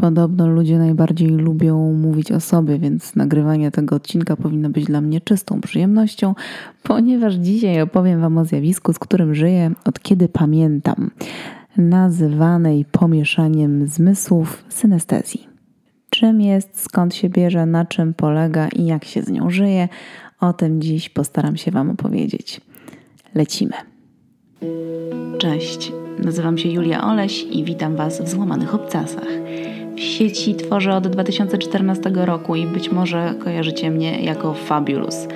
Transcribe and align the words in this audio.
Podobno 0.00 0.48
ludzie 0.48 0.78
najbardziej 0.78 1.28
lubią 1.28 1.92
mówić 1.92 2.32
o 2.32 2.40
sobie, 2.40 2.78
więc 2.78 3.16
nagrywanie 3.16 3.70
tego 3.70 3.96
odcinka 3.96 4.36
powinno 4.36 4.70
być 4.70 4.84
dla 4.84 5.00
mnie 5.00 5.20
czystą 5.20 5.60
przyjemnością, 5.60 6.34
ponieważ 6.82 7.34
dzisiaj 7.34 7.82
opowiem 7.82 8.20
Wam 8.20 8.38
o 8.38 8.44
zjawisku, 8.44 8.92
z 8.92 8.98
którym 8.98 9.34
żyję 9.34 9.72
od 9.84 10.00
kiedy 10.00 10.28
pamiętam, 10.28 11.10
nazywanej 11.76 12.84
pomieszaniem 12.84 13.86
zmysłów 13.86 14.64
synestezji. 14.68 15.48
Czym 16.10 16.40
jest, 16.40 16.80
skąd 16.80 17.14
się 17.14 17.28
bierze, 17.28 17.66
na 17.66 17.84
czym 17.84 18.14
polega 18.14 18.68
i 18.68 18.86
jak 18.86 19.04
się 19.04 19.22
z 19.22 19.30
nią 19.30 19.50
żyje, 19.50 19.88
o 20.40 20.52
tym 20.52 20.80
dziś 20.80 21.08
postaram 21.08 21.56
się 21.56 21.70
Wam 21.70 21.90
opowiedzieć. 21.90 22.60
Lecimy. 23.34 23.74
Cześć, 25.38 25.92
nazywam 26.18 26.58
się 26.58 26.68
Julia 26.68 27.04
Oleś 27.04 27.44
i 27.50 27.64
witam 27.64 27.96
Was 27.96 28.20
w 28.22 28.28
Złamanych 28.28 28.74
Obcasach 28.74 29.28
sieci 29.98 30.54
tworzę 30.54 30.96
od 30.96 31.08
2014 31.08 32.10
roku 32.14 32.56
i 32.56 32.66
być 32.66 32.92
może 32.92 33.34
kojarzycie 33.44 33.90
mnie 33.90 34.20
jako 34.20 34.54
Fabulous. 34.54 35.28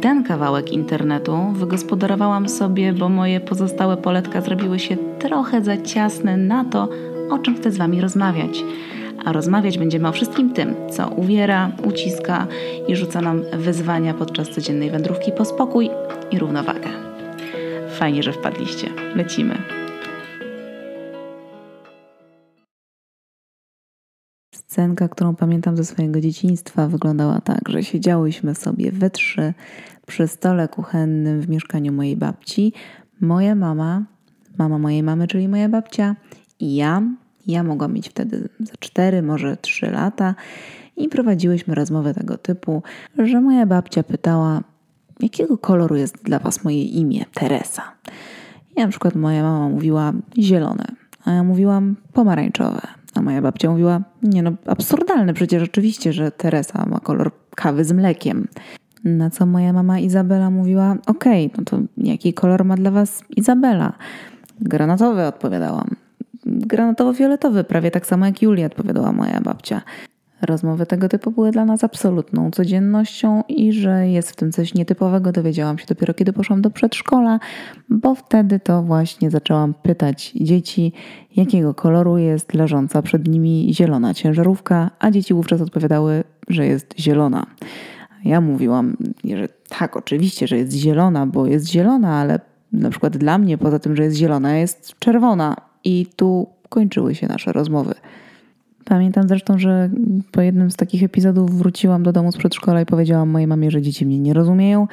Ten 0.00 0.24
kawałek 0.24 0.72
internetu 0.72 1.38
wygospodarowałam 1.52 2.48
sobie, 2.48 2.92
bo 2.92 3.08
moje 3.08 3.40
pozostałe 3.40 3.96
poletka 3.96 4.40
zrobiły 4.40 4.78
się 4.78 4.96
trochę 5.18 5.62
za 5.62 5.76
ciasne 5.76 6.36
na 6.36 6.64
to, 6.64 6.88
o 7.30 7.38
czym 7.38 7.56
chcę 7.56 7.72
z 7.72 7.76
Wami 7.76 8.00
rozmawiać. 8.00 8.64
A 9.24 9.32
rozmawiać 9.32 9.78
będziemy 9.78 10.08
o 10.08 10.12
wszystkim 10.12 10.52
tym, 10.52 10.74
co 10.90 11.08
uwiera, 11.08 11.70
uciska 11.84 12.46
i 12.88 12.96
rzuca 12.96 13.20
nam 13.20 13.42
wyzwania 13.52 14.14
podczas 14.14 14.50
codziennej 14.50 14.90
wędrówki 14.90 15.32
po 15.32 15.44
spokój 15.44 15.90
i 16.30 16.38
równowagę. 16.38 16.88
Fajnie, 17.98 18.22
że 18.22 18.32
wpadliście. 18.32 18.88
Lecimy. 19.14 19.85
Scenka, 24.76 25.08
którą 25.08 25.34
pamiętam 25.34 25.76
ze 25.76 25.84
swojego 25.84 26.20
dzieciństwa, 26.20 26.88
wyglądała 26.88 27.40
tak, 27.40 27.68
że 27.68 27.84
siedziałyśmy 27.84 28.54
sobie 28.54 28.92
we 28.92 29.10
trzy 29.10 29.54
przy 30.06 30.28
stole 30.28 30.68
kuchennym 30.68 31.40
w 31.40 31.48
mieszkaniu 31.48 31.92
mojej 31.92 32.16
babci. 32.16 32.72
Moja 33.20 33.54
mama, 33.54 34.04
mama 34.58 34.78
mojej 34.78 35.02
mamy, 35.02 35.26
czyli 35.26 35.48
moja 35.48 35.68
babcia 35.68 36.16
i 36.60 36.74
ja. 36.74 37.02
Ja 37.46 37.62
mogłam 37.62 37.92
mieć 37.92 38.08
wtedy 38.08 38.48
za 38.60 38.72
cztery, 38.78 39.22
może 39.22 39.56
trzy 39.56 39.90
lata 39.90 40.34
i 40.96 41.08
prowadziłyśmy 41.08 41.74
rozmowę 41.74 42.14
tego 42.14 42.38
typu, 42.38 42.82
że 43.18 43.40
moja 43.40 43.66
babcia 43.66 44.02
pytała, 44.02 44.60
jakiego 45.20 45.58
koloru 45.58 45.96
jest 45.96 46.22
dla 46.22 46.38
Was 46.38 46.64
moje 46.64 46.82
imię, 46.84 47.24
Teresa. 47.34 47.82
I 48.76 48.80
na 48.80 48.88
przykład 48.88 49.14
moja 49.14 49.42
mama 49.42 49.68
mówiła 49.68 50.12
zielone, 50.38 50.84
a 51.24 51.30
ja 51.30 51.42
mówiłam 51.42 51.96
pomarańczowe. 52.12 53.05
A 53.16 53.22
moja 53.22 53.42
babcia 53.42 53.70
mówiła, 53.70 54.00
nie 54.22 54.42
no, 54.42 54.52
absurdalne 54.66 55.34
przecież 55.34 55.62
oczywiście, 55.62 56.12
że 56.12 56.30
Teresa 56.30 56.86
ma 56.86 57.00
kolor 57.00 57.30
kawy 57.54 57.84
z 57.84 57.92
mlekiem. 57.92 58.48
Na 59.04 59.30
co 59.30 59.46
moja 59.46 59.72
mama 59.72 59.98
Izabela 59.98 60.50
mówiła, 60.50 60.96
okej, 61.06 61.46
okay, 61.46 61.58
no 61.58 61.64
to 61.64 61.78
jaki 61.96 62.34
kolor 62.34 62.64
ma 62.64 62.76
dla 62.76 62.90
was 62.90 63.22
Izabela? 63.36 63.92
Granatowy 64.60 65.26
odpowiadałam. 65.26 65.90
Granatowo-fioletowy, 66.46 67.64
prawie 67.64 67.90
tak 67.90 68.06
samo 68.06 68.26
jak 68.26 68.42
Julia 68.42 68.66
odpowiadała 68.66 69.12
moja 69.12 69.40
babcia. 69.40 69.82
Rozmowy 70.42 70.86
tego 70.86 71.08
typu 71.08 71.30
były 71.30 71.50
dla 71.50 71.64
nas 71.64 71.84
absolutną 71.84 72.50
codziennością 72.50 73.42
i 73.48 73.72
że 73.72 74.08
jest 74.08 74.30
w 74.30 74.36
tym 74.36 74.52
coś 74.52 74.74
nietypowego 74.74 75.32
dowiedziałam 75.32 75.78
się 75.78 75.86
dopiero 75.88 76.14
kiedy 76.14 76.32
poszłam 76.32 76.62
do 76.62 76.70
przedszkola, 76.70 77.40
bo 77.88 78.14
wtedy 78.14 78.60
to 78.60 78.82
właśnie 78.82 79.30
zaczęłam 79.30 79.74
pytać 79.74 80.32
dzieci, 80.34 80.92
jakiego 81.36 81.74
koloru 81.74 82.18
jest 82.18 82.54
leżąca 82.54 83.02
przed 83.02 83.28
nimi 83.28 83.74
zielona 83.74 84.14
ciężarówka, 84.14 84.90
a 84.98 85.10
dzieci 85.10 85.34
wówczas 85.34 85.60
odpowiadały, 85.60 86.24
że 86.48 86.66
jest 86.66 86.94
zielona. 86.98 87.46
Ja 88.24 88.40
mówiłam, 88.40 88.96
że 89.24 89.48
tak, 89.68 89.96
oczywiście, 89.96 90.46
że 90.46 90.56
jest 90.56 90.72
zielona, 90.72 91.26
bo 91.26 91.46
jest 91.46 91.66
zielona, 91.66 92.16
ale 92.16 92.40
na 92.72 92.90
przykład 92.90 93.16
dla 93.16 93.38
mnie, 93.38 93.58
poza 93.58 93.78
tym, 93.78 93.96
że 93.96 94.04
jest 94.04 94.16
zielona, 94.16 94.56
jest 94.56 94.98
czerwona. 94.98 95.56
I 95.84 96.06
tu 96.16 96.46
kończyły 96.68 97.14
się 97.14 97.26
nasze 97.26 97.52
rozmowy. 97.52 97.94
Pamiętam 98.88 99.28
zresztą, 99.28 99.58
że 99.58 99.90
po 100.32 100.40
jednym 100.40 100.70
z 100.70 100.76
takich 100.76 101.02
epizodów 101.02 101.58
wróciłam 101.58 102.02
do 102.02 102.12
domu 102.12 102.32
z 102.32 102.36
przedszkola 102.36 102.80
i 102.80 102.86
powiedziałam 102.86 103.28
mojej 103.28 103.46
mamie, 103.46 103.70
że 103.70 103.82
dzieci 103.82 104.06
mnie 104.06 104.20
nie 104.20 104.34
rozumieją, 104.34 104.88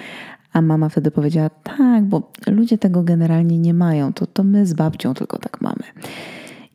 a 0.53 0.61
mama 0.61 0.89
wtedy 0.89 1.11
powiedziała: 1.11 1.49
Tak, 1.49 2.03
bo 2.03 2.31
ludzie 2.47 2.77
tego 2.77 3.03
generalnie 3.03 3.59
nie 3.59 3.73
mają, 3.73 4.13
to, 4.13 4.27
to 4.27 4.43
my 4.43 4.65
z 4.65 4.73
babcią 4.73 5.13
tylko 5.13 5.37
tak 5.37 5.61
mamy. 5.61 5.83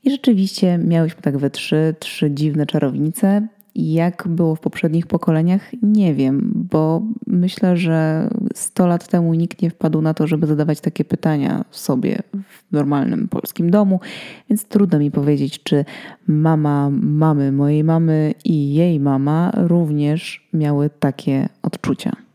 I 0.05 0.11
rzeczywiście 0.11 0.79
miałyśmy 0.79 1.23
tak 1.23 1.39
we 1.39 1.51
trzy, 1.51 1.95
trzy 1.99 2.31
dziwne 2.31 2.67
czarownice. 2.67 3.49
Jak 3.81 4.29
było 4.29 4.55
w 4.55 4.61
poprzednich 4.61 5.07
pokoleniach, 5.07 5.71
nie 5.83 6.15
wiem, 6.15 6.53
bo 6.55 7.03
myślę, 7.27 7.77
że 7.77 8.29
100 8.55 8.87
lat 8.87 9.09
temu 9.09 9.35
nikt 9.35 9.63
nie 9.63 9.71
wpadł 9.71 10.01
na 10.01 10.15
to, 10.15 10.27
żeby 10.27 10.47
zadawać 10.47 10.81
takie 10.81 11.05
pytania 11.05 11.65
sobie 11.71 12.19
w 12.33 12.73
normalnym 12.73 13.29
polskim 13.29 13.71
domu, 13.71 14.01
więc 14.51 14.65
trudno 14.65 14.99
mi 14.99 15.11
powiedzieć, 15.11 15.63
czy 15.63 15.85
mama 16.27 16.91
mamy 16.93 17.53
mojej 17.53 17.85
mamy 17.85 18.35
i 18.45 18.75
jej 18.75 19.01
mama 19.01 19.53
również 19.55 20.49
miały 20.53 20.91
takie 21.01 21.49
odczucia. 21.63 22.28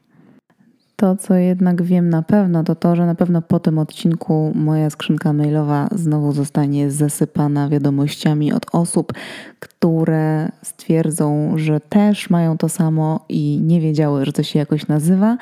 To, 0.96 1.16
co 1.16 1.36
jednak 1.36 1.82
wiem 1.82 2.10
na 2.10 2.22
pewno, 2.22 2.64
to 2.64 2.76
to, 2.76 2.96
że 2.96 3.06
na 3.06 3.16
pewno 3.16 3.42
po 3.42 3.60
tym 3.60 3.80
odcinku 3.80 4.52
moja 4.56 4.90
skrzynka 4.90 5.34
mailowa 5.34 5.88
znowu 5.92 6.32
zostanie 6.32 6.92
zasypana 6.92 7.70
wiadomościami 7.70 8.54
od 8.54 8.66
osób, 8.72 9.14
które 9.60 10.52
stwierdzą, 10.62 11.54
że 11.56 11.80
też 11.80 12.30
mają 12.30 12.58
to 12.58 12.70
samo 12.70 13.26
i 13.30 13.60
nie 13.64 13.82
wiedziały, 13.82 14.26
że 14.26 14.34
to 14.34 14.44
się 14.44 14.60
jakoś 14.60 14.88
nazywa, 14.88 15.38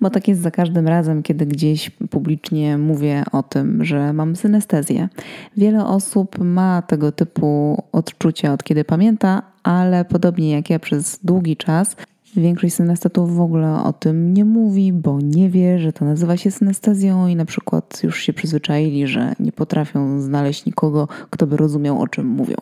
bo 0.00 0.10
tak 0.10 0.28
jest 0.28 0.40
za 0.40 0.50
każdym 0.50 0.88
razem, 0.88 1.22
kiedy 1.22 1.46
gdzieś 1.46 1.90
publicznie 1.90 2.78
mówię 2.78 3.24
o 3.32 3.42
tym, 3.42 3.84
że 3.84 4.12
mam 4.12 4.36
synestezję. 4.36 5.08
Wiele 5.56 5.86
osób 5.86 6.38
ma 6.38 6.82
tego 6.82 7.12
typu 7.12 7.82
odczucia 7.92 8.52
od 8.52 8.64
kiedy 8.64 8.84
pamięta, 8.84 9.42
ale 9.62 10.04
podobnie 10.04 10.50
jak 10.50 10.70
ja 10.70 10.78
przez 10.78 11.18
długi 11.24 11.56
czas 11.56 11.96
Większość 12.36 12.74
synestetów 12.74 13.36
w 13.36 13.40
ogóle 13.40 13.82
o 13.82 13.92
tym 13.92 14.34
nie 14.34 14.44
mówi, 14.44 14.92
bo 14.92 15.20
nie 15.20 15.50
wie, 15.50 15.78
że 15.78 15.92
to 15.92 16.04
nazywa 16.04 16.36
się 16.36 16.50
synestezją 16.50 17.26
i 17.26 17.36
na 17.36 17.44
przykład 17.44 18.00
już 18.02 18.20
się 18.20 18.32
przyzwyczaili, 18.32 19.06
że 19.06 19.34
nie 19.40 19.52
potrafią 19.52 20.20
znaleźć 20.20 20.66
nikogo, 20.66 21.08
kto 21.30 21.46
by 21.46 21.56
rozumiał, 21.56 22.00
o 22.00 22.08
czym 22.08 22.26
mówią. 22.26 22.56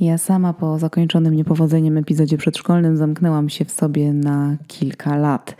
Ja 0.00 0.18
sama 0.18 0.52
po 0.52 0.78
zakończonym 0.78 1.34
niepowodzeniem 1.34 1.96
epizodzie 1.96 2.36
przedszkolnym 2.36 2.96
zamknęłam 2.96 3.48
się 3.48 3.64
w 3.64 3.70
sobie 3.70 4.12
na 4.12 4.56
kilka 4.66 5.16
lat. 5.16 5.56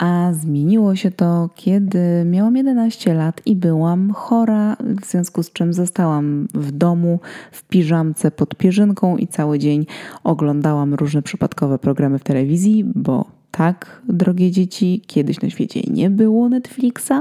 A 0.00 0.32
zmieniło 0.32 0.96
się 0.96 1.10
to, 1.10 1.50
kiedy 1.54 2.24
miałam 2.24 2.56
11 2.56 3.14
lat 3.14 3.42
i 3.46 3.56
byłam 3.56 4.10
chora, 4.10 4.76
w 5.02 5.04
związku 5.06 5.42
z 5.42 5.52
czym 5.52 5.72
zostałam 5.72 6.48
w 6.54 6.72
domu 6.72 7.20
w 7.52 7.62
piżamce 7.64 8.30
pod 8.30 8.54
pierzynką 8.54 9.16
i 9.16 9.26
cały 9.26 9.58
dzień 9.58 9.86
oglądałam 10.24 10.94
różne 10.94 11.22
przypadkowe 11.22 11.78
programy 11.78 12.18
w 12.18 12.24
telewizji, 12.24 12.84
bo 12.94 13.24
tak, 13.50 14.02
drogie 14.08 14.50
dzieci, 14.50 15.02
kiedyś 15.06 15.40
na 15.40 15.50
świecie 15.50 15.80
nie 15.90 16.10
było 16.10 16.48
Netflixa. 16.48 17.12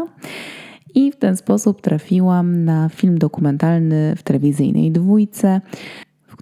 I 0.95 1.11
w 1.11 1.15
ten 1.15 1.37
sposób 1.37 1.81
trafiłam 1.81 2.65
na 2.65 2.89
film 2.89 3.17
dokumentalny 3.17 4.15
w 4.15 4.23
telewizyjnej 4.23 4.91
dwójce 4.91 5.61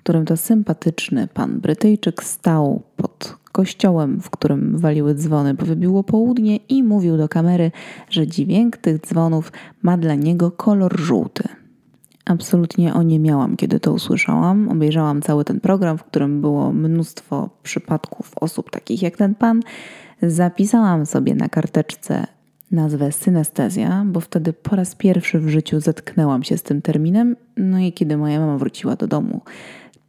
którym 0.08 0.26
to 0.26 0.38
sympatyczny 0.38 1.28
pan 1.34 1.60
Brytyjczyk 1.60 2.24
stał 2.24 2.82
pod 2.96 3.38
kościołem, 3.52 4.22
w 4.22 4.30
którym 4.30 4.78
waliły 4.78 5.16
dzwony, 5.16 5.54
bo 5.54 5.66
wybiło 5.66 6.04
południe 6.04 6.56
i 6.56 6.84
mówił 6.84 7.18
do 7.18 7.30
kamery, 7.30 7.72
że 8.10 8.28
dźwięk 8.28 8.78
tych 8.78 9.02
dzwonów 9.02 9.52
ma 9.82 9.98
dla 9.98 10.16
niego 10.16 10.52
kolor 10.52 11.00
żółty. 11.00 11.44
Absolutnie 12.26 12.94
o 12.94 13.04
nie 13.04 13.20
miałam, 13.20 13.58
kiedy 13.58 13.80
to 13.80 13.94
usłyszałam. 13.94 14.70
Obejrzałam 14.70 15.22
cały 15.22 15.46
ten 15.46 15.60
program, 15.60 15.98
w 15.98 16.04
którym 16.04 16.42
było 16.42 16.74
mnóstwo 16.74 17.50
przypadków 17.64 18.32
osób 18.36 18.72
takich 18.72 19.02
jak 19.02 19.18
ten 19.18 19.36
pan. 19.36 19.62
Zapisałam 20.22 21.06
sobie 21.06 21.36
na 21.36 21.50
karteczce 21.50 22.28
nazwę 22.72 23.12
synestezja, 23.12 24.04
bo 24.06 24.20
wtedy 24.20 24.54
po 24.54 24.76
raz 24.76 24.96
pierwszy 24.96 25.40
w 25.40 25.50
życiu 25.50 25.80
zetknęłam 25.80 26.44
się 26.44 26.58
z 26.58 26.64
tym 26.64 26.82
terminem. 26.82 27.36
No 27.58 27.80
i 27.80 27.94
kiedy 27.94 28.18
moja 28.18 28.40
mama 28.40 28.58
wróciła 28.58 28.96
do 28.96 29.08
domu, 29.08 29.42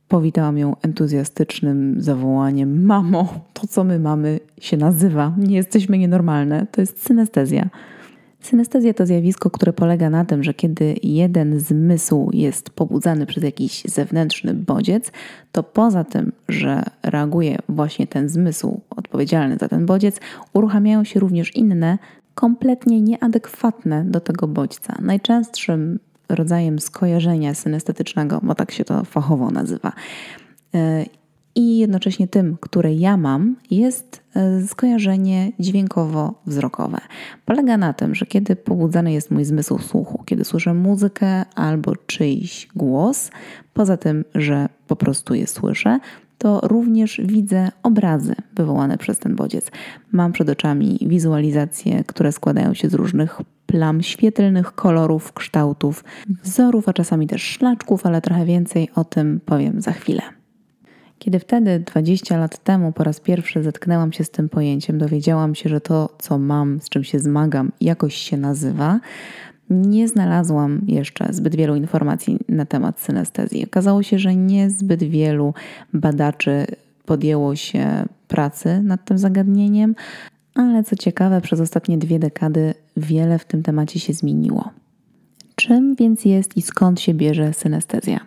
powitałam 0.09 0.59
ją 0.59 0.77
entuzjastycznym 0.83 1.95
zawołaniem: 1.99 2.85
Mamo, 2.85 3.41
to 3.53 3.67
co 3.67 3.85
my 3.85 3.99
mamy 3.99 4.41
się 4.61 4.77
nazywa. 4.77 5.35
Nie 5.39 5.57
jesteśmy 5.57 5.99
nienormalne. 5.99 6.67
To 6.73 6.81
jest 6.81 7.07
synestezja. 7.07 7.69
Synestezja 8.41 8.95
to 8.95 9.07
zjawisko, 9.07 9.51
które 9.51 9.73
polega 9.73 10.11
na 10.11 10.25
tym, 10.25 10.45
że 10.45 10.55
kiedy 10.55 10.95
jeden 11.03 11.61
zmysł 11.61 12.31
jest 12.33 12.71
pobudzany 12.71 13.27
przez 13.27 13.45
jakiś 13.45 13.83
zewnętrzny 13.85 14.55
bodziec, 14.55 15.13
to 15.53 15.63
poza 15.63 16.05
tym, 16.05 16.33
że 16.49 16.83
reaguje 17.03 17.59
właśnie 17.69 18.07
ten 18.07 18.29
zmysł 18.29 18.81
odpowiedzialny 18.91 19.57
za 19.57 19.69
ten 19.69 19.87
bodziec, 19.87 20.21
uruchamiają 20.53 21.05
się 21.05 21.21
również 21.21 21.57
inne, 21.57 21.99
kompletnie 22.35 23.01
nieadekwatne 23.01 24.05
do 24.05 24.21
tego 24.21 24.49
bodźca. 24.49 24.95
Najczęstszym 25.01 25.99
rodzajem 26.29 26.79
skojarzenia 26.79 27.55
synestetycznego, 27.55 28.41
bo 28.43 28.55
tak 28.55 28.73
się 28.73 28.85
to 28.85 29.05
fachowo 29.05 29.51
nazywa, 29.51 29.93
e, 30.75 31.05
i 31.55 31.79
jednocześnie 31.79 32.29
tym, 32.29 32.57
które 32.61 32.95
ja 32.95 33.17
mam, 33.17 33.57
jest 33.71 34.23
e, 34.37 34.67
skojarzenie 34.67 35.53
dźwiękowo-wzrokowe. 35.59 36.99
Polega 37.45 37.77
na 37.77 37.93
tym, 37.93 38.15
że 38.15 38.27
kiedy 38.27 38.57
pobudzany 38.57 39.13
jest 39.13 39.31
mój 39.31 39.45
zmysł 39.45 39.79
słuchu, 39.79 40.23
kiedy 40.27 40.45
słyszę 40.45 40.75
muzykę 40.75 41.45
albo 41.55 41.97
czyjś 41.97 42.69
głos, 42.77 43.31
poza 43.75 43.97
tym, 43.97 44.25
że 44.35 44.69
po 44.87 44.97
prostu 44.97 45.35
je 45.35 45.47
słyszę, 45.47 45.99
to 46.39 46.61
również 46.63 47.21
widzę 47.25 47.71
obrazy 47.83 48.35
wywołane 48.55 48.99
przez 48.99 49.19
ten 49.19 49.37
bodziec. 49.37 49.71
Mam 50.13 50.33
przed 50.33 50.49
oczami 50.49 50.99
wizualizacje, 51.01 52.05
które 52.05 52.33
składają 52.33 52.75
się 52.75 52.89
z 52.89 52.95
różnych 52.95 53.41
plam 53.67 54.03
świetlnych, 54.03 54.75
kolorów, 54.75 55.33
kształtów, 55.33 56.05
wzorów, 56.45 56.89
a 56.89 56.93
czasami 56.93 57.27
też 57.27 57.43
szlaczków, 57.43 58.07
ale 58.07 58.21
trochę 58.21 58.45
więcej 58.45 58.89
o 58.95 59.05
tym 59.05 59.41
powiem 59.47 59.81
za 59.81 59.93
chwilę. 59.93 60.23
Kiedy 61.19 61.39
wtedy, 61.39 61.83
20 61.87 62.39
lat 62.39 62.65
temu, 62.65 62.93
po 62.93 63.05
raz 63.05 63.21
pierwszy 63.21 63.63
zetknęłam 63.63 64.13
się 64.13 64.25
z 64.25 64.31
tym 64.31 64.49
pojęciem, 64.49 64.99
dowiedziałam 64.99 65.55
się, 65.55 65.69
że 65.69 65.81
to, 65.81 66.17
co 66.19 66.39
mam, 66.39 66.81
z 66.81 66.89
czym 66.89 67.05
się 67.05 67.19
zmagam, 67.19 67.73
jakoś 67.81 68.15
się 68.15 68.37
nazywa, 68.37 69.01
nie 69.71 70.09
znalazłam 70.09 70.81
jeszcze 70.87 71.33
zbyt 71.33 71.57
wielu 71.57 71.77
informacji 71.77 72.39
na 72.49 72.67
temat 72.67 73.01
synestezji. 73.01 73.67
Okazało 73.67 74.03
się, 74.03 74.19
że 74.19 74.35
niezbyt 74.35 75.03
wielu 75.03 75.55
badaczy 75.93 76.67
podjęło 77.07 77.57
się 77.57 78.05
pracy 78.29 78.83
nad 78.83 79.05
tym 79.05 79.19
zagadnieniem, 79.19 79.95
ale 80.55 80.85
co 80.85 80.97
ciekawe, 80.97 81.41
przez 81.41 81.61
ostatnie 81.61 81.99
dwie 81.99 82.19
dekady 82.19 82.75
wiele 82.97 83.39
w 83.39 83.45
tym 83.45 83.63
temacie 83.63 84.01
się 84.01 84.13
zmieniło. 84.13 84.71
Czym 85.55 85.95
więc 85.95 86.25
jest 86.25 86.57
i 86.57 86.63
skąd 86.63 87.01
się 87.01 87.15
bierze 87.15 87.53
synestezja? 87.53 88.21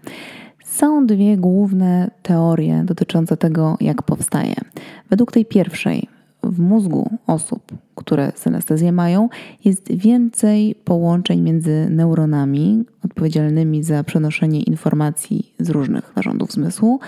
Są 0.65 1.05
dwie 1.05 1.38
główne 1.38 2.11
teorie 2.21 2.83
dotyczące 2.85 3.38
tego, 3.38 3.77
jak 3.81 4.03
powstaje. 4.03 4.55
Według 5.09 5.31
tej 5.31 5.45
pierwszej, 5.45 6.07
w 6.43 6.59
mózgu 6.59 7.09
osób, 7.27 7.71
które 7.95 8.31
synestezję 8.35 8.91
mają, 8.91 9.29
jest 9.65 9.91
więcej 9.91 10.75
połączeń 10.75 11.41
między 11.41 11.88
neuronami 11.89 12.85
odpowiedzialnymi 13.05 13.83
za 13.83 14.03
przenoszenie 14.03 14.61
informacji 14.61 15.53
z 15.59 15.69
różnych 15.69 16.15
narządów 16.15 16.51
zmysłu, 16.51 16.99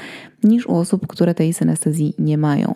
niż 0.44 0.68
u 0.68 0.76
osób, 0.76 1.08
które 1.08 1.36
tej 1.36 1.54
synestezji 1.54 2.14
nie 2.20 2.38
mają. 2.38 2.74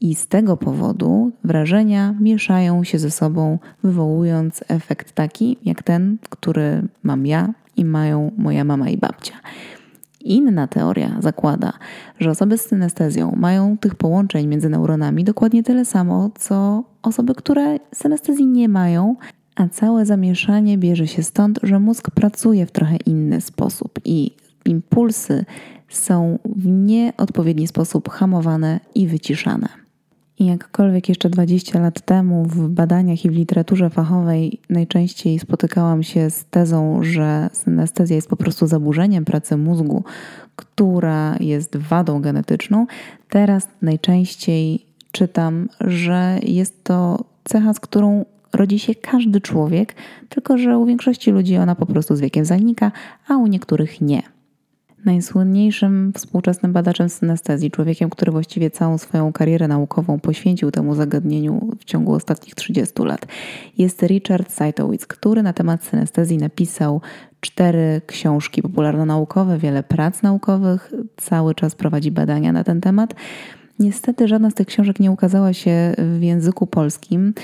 I 0.00 0.14
z 0.14 0.26
tego 0.28 0.56
powodu 0.56 1.32
wrażenia 1.44 2.14
mieszają 2.20 2.84
się 2.84 2.98
ze 2.98 3.10
sobą, 3.10 3.58
wywołując 3.82 4.64
efekt 4.68 5.12
taki 5.12 5.56
jak 5.64 5.82
ten, 5.82 6.18
który 6.30 6.82
mam 7.02 7.26
ja 7.26 7.54
i 7.76 7.84
mają 7.84 8.30
moja 8.36 8.64
mama 8.64 8.90
i 8.90 8.96
babcia. 8.96 9.34
Inna 10.24 10.66
teoria 10.66 11.16
zakłada, 11.20 11.72
że 12.20 12.30
osoby 12.30 12.58
z 12.58 12.66
synestezją 12.66 13.34
mają 13.36 13.78
tych 13.78 13.94
połączeń 13.94 14.46
między 14.46 14.68
neuronami 14.68 15.24
dokładnie 15.24 15.62
tyle 15.62 15.84
samo, 15.84 16.30
co 16.38 16.84
osoby, 17.02 17.34
które 17.34 17.78
synestezji 17.94 18.46
nie 18.46 18.68
mają, 18.68 19.16
a 19.56 19.68
całe 19.68 20.06
zamieszanie 20.06 20.78
bierze 20.78 21.06
się 21.06 21.22
stąd, 21.22 21.60
że 21.62 21.80
mózg 21.80 22.10
pracuje 22.10 22.66
w 22.66 22.70
trochę 22.70 22.96
inny 22.96 23.40
sposób 23.40 24.00
i 24.04 24.30
impulsy 24.64 25.44
są 25.88 26.38
w 26.44 26.66
nieodpowiedni 26.66 27.66
sposób 27.66 28.08
hamowane 28.08 28.80
i 28.94 29.06
wyciszane. 29.06 29.83
I 30.38 30.46
jakkolwiek 30.46 31.08
jeszcze 31.08 31.30
20 31.30 31.80
lat 31.80 32.00
temu 32.00 32.44
w 32.44 32.68
badaniach 32.68 33.24
i 33.24 33.30
w 33.30 33.32
literaturze 33.32 33.90
fachowej 33.90 34.60
najczęściej 34.70 35.38
spotykałam 35.38 36.02
się 36.02 36.30
z 36.30 36.44
tezą, 36.44 37.02
że 37.02 37.50
synestezja 37.52 38.16
jest 38.16 38.28
po 38.28 38.36
prostu 38.36 38.66
zaburzeniem 38.66 39.24
pracy 39.24 39.56
mózgu, 39.56 40.04
która 40.56 41.36
jest 41.40 41.76
wadą 41.76 42.20
genetyczną, 42.20 42.86
teraz 43.28 43.68
najczęściej 43.82 44.86
czytam, 45.12 45.68
że 45.80 46.38
jest 46.42 46.84
to 46.84 47.24
cecha, 47.44 47.74
z 47.74 47.80
którą 47.80 48.24
rodzi 48.52 48.78
się 48.78 48.94
każdy 48.94 49.40
człowiek, 49.40 49.94
tylko 50.28 50.58
że 50.58 50.78
u 50.78 50.86
większości 50.86 51.30
ludzi 51.30 51.56
ona 51.56 51.74
po 51.74 51.86
prostu 51.86 52.16
z 52.16 52.20
wiekiem 52.20 52.44
zanika, 52.44 52.92
a 53.28 53.36
u 53.36 53.46
niektórych 53.46 54.00
nie. 54.00 54.22
Najsłynniejszym 55.04 56.12
współczesnym 56.16 56.72
badaczem 56.72 57.08
synestezji, 57.08 57.70
człowiekiem, 57.70 58.10
który 58.10 58.32
właściwie 58.32 58.70
całą 58.70 58.98
swoją 58.98 59.32
karierę 59.32 59.68
naukową 59.68 60.20
poświęcił 60.20 60.70
temu 60.70 60.94
zagadnieniu 60.94 61.68
w 61.80 61.84
ciągu 61.84 62.14
ostatnich 62.14 62.54
30 62.54 63.02
lat, 63.02 63.26
jest 63.78 64.02
Richard 64.02 64.52
Seitowitz, 64.52 65.06
który 65.06 65.42
na 65.42 65.52
temat 65.52 65.84
synestezji 65.84 66.38
napisał 66.38 67.00
cztery 67.40 68.00
książki 68.06 68.62
popularno-naukowe, 68.62 69.58
wiele 69.58 69.82
prac 69.82 70.22
naukowych, 70.22 70.92
cały 71.16 71.54
czas 71.54 71.74
prowadzi 71.74 72.10
badania 72.10 72.52
na 72.52 72.64
ten 72.64 72.80
temat. 72.80 73.14
Niestety 73.78 74.28
żadna 74.28 74.50
z 74.50 74.54
tych 74.54 74.66
książek 74.66 75.00
nie 75.00 75.10
ukazała 75.10 75.52
się 75.52 75.94
w 75.98 76.22
języku 76.22 76.66
polskim. 76.66 77.34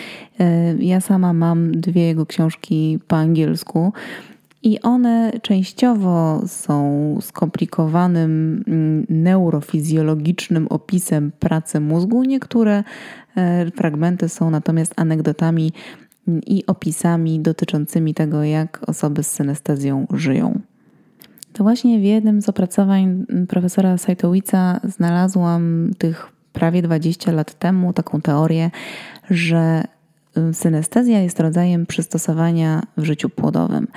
E, 0.40 0.75
ja 0.75 1.00
sama 1.00 1.33
mam 1.33 1.81
dwie 1.81 2.02
jego 2.02 2.26
książki 2.26 2.99
po 3.09 3.17
angielsku. 3.17 3.93
I 4.62 4.81
one 4.81 5.33
częściowo 5.43 6.43
są 6.47 7.19
skomplikowanym 7.21 8.64
mm, 8.67 9.07
neurofizjologicznym 9.09 10.67
opisem 10.69 11.33
pracy 11.38 11.81
mózgu. 11.81 12.23
Niektóre 12.25 12.85
e, 13.37 13.71
fragmenty 13.71 14.29
są 14.29 14.50
natomiast 14.50 14.95
anegdotami 14.97 15.73
mm, 16.29 16.40
i 16.47 16.67
opisami 16.67 17.40
dotyczącymi 17.40 18.14
tego, 18.14 18.45
jak 18.45 18.81
osoby 18.87 19.23
z 19.23 19.31
synestezją 19.31 20.07
żyją. 20.12 20.61
To 21.52 21.64
właśnie 21.64 21.99
w 21.99 22.02
jednym 22.02 22.43
z 22.43 22.49
opracowań 22.49 23.02
mm, 23.02 23.47
profesora 23.47 23.99
Sajtowica 23.99 24.81
znalazłam 24.85 25.90
tych 25.99 26.33
prawie 26.52 26.83
20 26.83 27.33
lat 27.33 27.59
temu 27.59 27.93
taką 27.93 28.21
teorię, 28.21 28.71
że 29.31 29.85
Synestezja 30.53 31.21
jest 31.21 31.41
rodzajem 31.41 31.87
przystosowania 31.87 32.83
w 32.97 33.05
życiu 33.05 33.29
płodowym. 33.29 33.89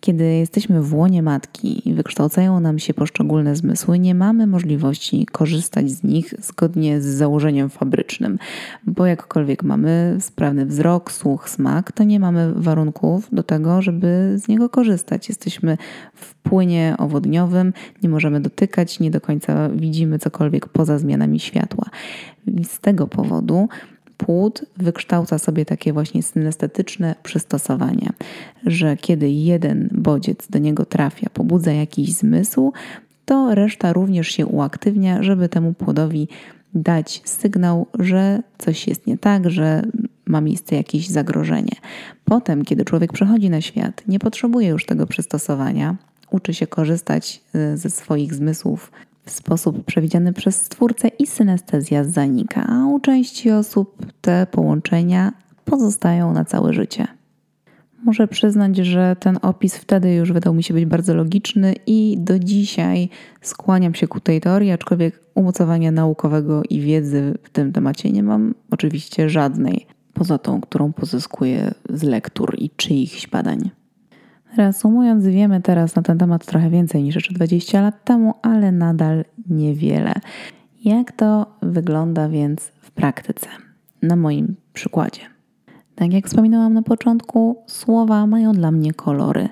Kiedy 0.00 0.24
jesteśmy 0.24 0.82
w 0.82 0.94
łonie 0.94 1.22
matki 1.22 1.88
i 1.88 1.94
wykształcają 1.94 2.60
nam 2.60 2.78
się 2.78 2.94
poszczególne 2.94 3.56
zmysły, 3.56 3.98
nie 3.98 4.14
mamy 4.14 4.46
możliwości 4.46 5.26
korzystać 5.26 5.90
z 5.90 6.02
nich 6.02 6.34
zgodnie 6.38 7.00
z 7.00 7.04
założeniem 7.04 7.70
fabrycznym, 7.70 8.38
bo 8.86 9.06
jakkolwiek 9.06 9.62
mamy 9.62 10.16
sprawny 10.20 10.66
wzrok, 10.66 11.12
słuch, 11.12 11.48
smak, 11.48 11.92
to 11.92 12.04
nie 12.04 12.20
mamy 12.20 12.52
warunków 12.54 13.28
do 13.32 13.42
tego, 13.42 13.82
żeby 13.82 14.34
z 14.38 14.48
niego 14.48 14.68
korzystać. 14.68 15.28
Jesteśmy 15.28 15.78
w 16.14 16.34
płynie 16.34 16.94
owodniowym, 16.98 17.72
nie 18.02 18.08
możemy 18.08 18.40
dotykać, 18.40 19.00
nie 19.00 19.10
do 19.10 19.20
końca 19.20 19.68
widzimy 19.68 20.18
cokolwiek 20.18 20.68
poza 20.68 20.98
zmianami 20.98 21.40
światła. 21.40 21.84
I 22.46 22.64
z 22.64 22.80
tego 22.80 23.06
powodu 23.06 23.68
płód 24.20 24.64
wykształca 24.76 25.38
sobie 25.38 25.64
takie 25.64 25.92
właśnie 25.92 26.22
synestetyczne 26.22 27.14
przystosowanie, 27.22 28.08
że 28.66 28.96
kiedy 28.96 29.30
jeden 29.30 29.88
bodziec 29.92 30.48
do 30.50 30.58
niego 30.58 30.84
trafia, 30.84 31.30
pobudza 31.32 31.72
jakiś 31.72 32.12
zmysł, 32.12 32.72
to 33.24 33.54
reszta 33.54 33.92
również 33.92 34.28
się 34.28 34.46
uaktywnia, 34.46 35.22
żeby 35.22 35.48
temu 35.48 35.72
płodowi 35.72 36.28
dać 36.74 37.22
sygnał, 37.24 37.86
że 37.98 38.42
coś 38.58 38.88
jest 38.88 39.06
nie 39.06 39.18
tak, 39.18 39.50
że 39.50 39.82
ma 40.26 40.40
miejsce 40.40 40.76
jakieś 40.76 41.08
zagrożenie. 41.08 41.76
Potem, 42.24 42.64
kiedy 42.64 42.84
człowiek 42.84 43.12
przechodzi 43.12 43.50
na 43.50 43.60
świat, 43.60 44.02
nie 44.08 44.18
potrzebuje 44.18 44.68
już 44.68 44.86
tego 44.86 45.06
przystosowania, 45.06 45.96
uczy 46.30 46.54
się 46.54 46.66
korzystać 46.66 47.40
y, 47.54 47.76
ze 47.76 47.90
swoich 47.90 48.34
zmysłów 48.34 48.92
w 49.24 49.30
sposób 49.30 49.84
przewidziany 49.84 50.32
przez 50.32 50.62
Stwórcę 50.62 51.08
i 51.08 51.26
synestezja 51.26 52.04
zanika, 52.04 52.66
a 52.66 52.86
u 52.86 53.00
części 53.00 53.50
osób 53.50 54.06
te 54.20 54.46
połączenia 54.50 55.32
pozostają 55.64 56.32
na 56.32 56.44
całe 56.44 56.72
życie. 56.72 57.06
Muszę 58.04 58.28
przyznać, 58.28 58.76
że 58.76 59.16
ten 59.20 59.38
opis 59.42 59.76
wtedy 59.76 60.14
już 60.14 60.32
wydał 60.32 60.54
mi 60.54 60.62
się 60.62 60.74
być 60.74 60.86
bardzo 60.86 61.14
logiczny 61.14 61.74
i 61.86 62.16
do 62.18 62.38
dzisiaj 62.38 63.08
skłaniam 63.40 63.94
się 63.94 64.08
ku 64.08 64.20
tej 64.20 64.40
teorii, 64.40 64.70
aczkolwiek 64.70 65.20
umocowania 65.34 65.92
naukowego 65.92 66.62
i 66.70 66.80
wiedzy 66.80 67.34
w 67.42 67.50
tym 67.50 67.72
temacie 67.72 68.10
nie 68.10 68.22
mam 68.22 68.54
oczywiście 68.70 69.28
żadnej, 69.28 69.86
poza 70.14 70.38
tą, 70.38 70.60
którą 70.60 70.92
pozyskuję 70.92 71.74
z 71.90 72.02
lektur 72.02 72.54
i 72.58 72.70
czyichś 72.70 73.26
badań. 73.26 73.70
Reasumując, 74.56 75.26
wiemy 75.26 75.60
teraz 75.60 75.96
na 75.96 76.02
ten 76.02 76.18
temat 76.18 76.46
trochę 76.46 76.70
więcej 76.70 77.02
niż 77.02 77.14
jeszcze 77.14 77.34
20 77.34 77.80
lat 77.80 78.04
temu, 78.04 78.34
ale 78.42 78.72
nadal 78.72 79.24
niewiele. 79.50 80.14
Jak 80.84 81.12
to 81.12 81.46
wygląda 81.62 82.28
więc 82.28 82.72
w 82.80 82.90
praktyce? 82.90 83.46
Na 84.02 84.16
moim 84.16 84.56
przykładzie. 84.72 85.20
Tak 85.94 86.12
jak 86.12 86.26
wspominałam 86.26 86.74
na 86.74 86.82
początku, 86.82 87.56
słowa 87.66 88.26
mają 88.26 88.52
dla 88.52 88.70
mnie 88.70 88.94
kolory. 88.94 89.48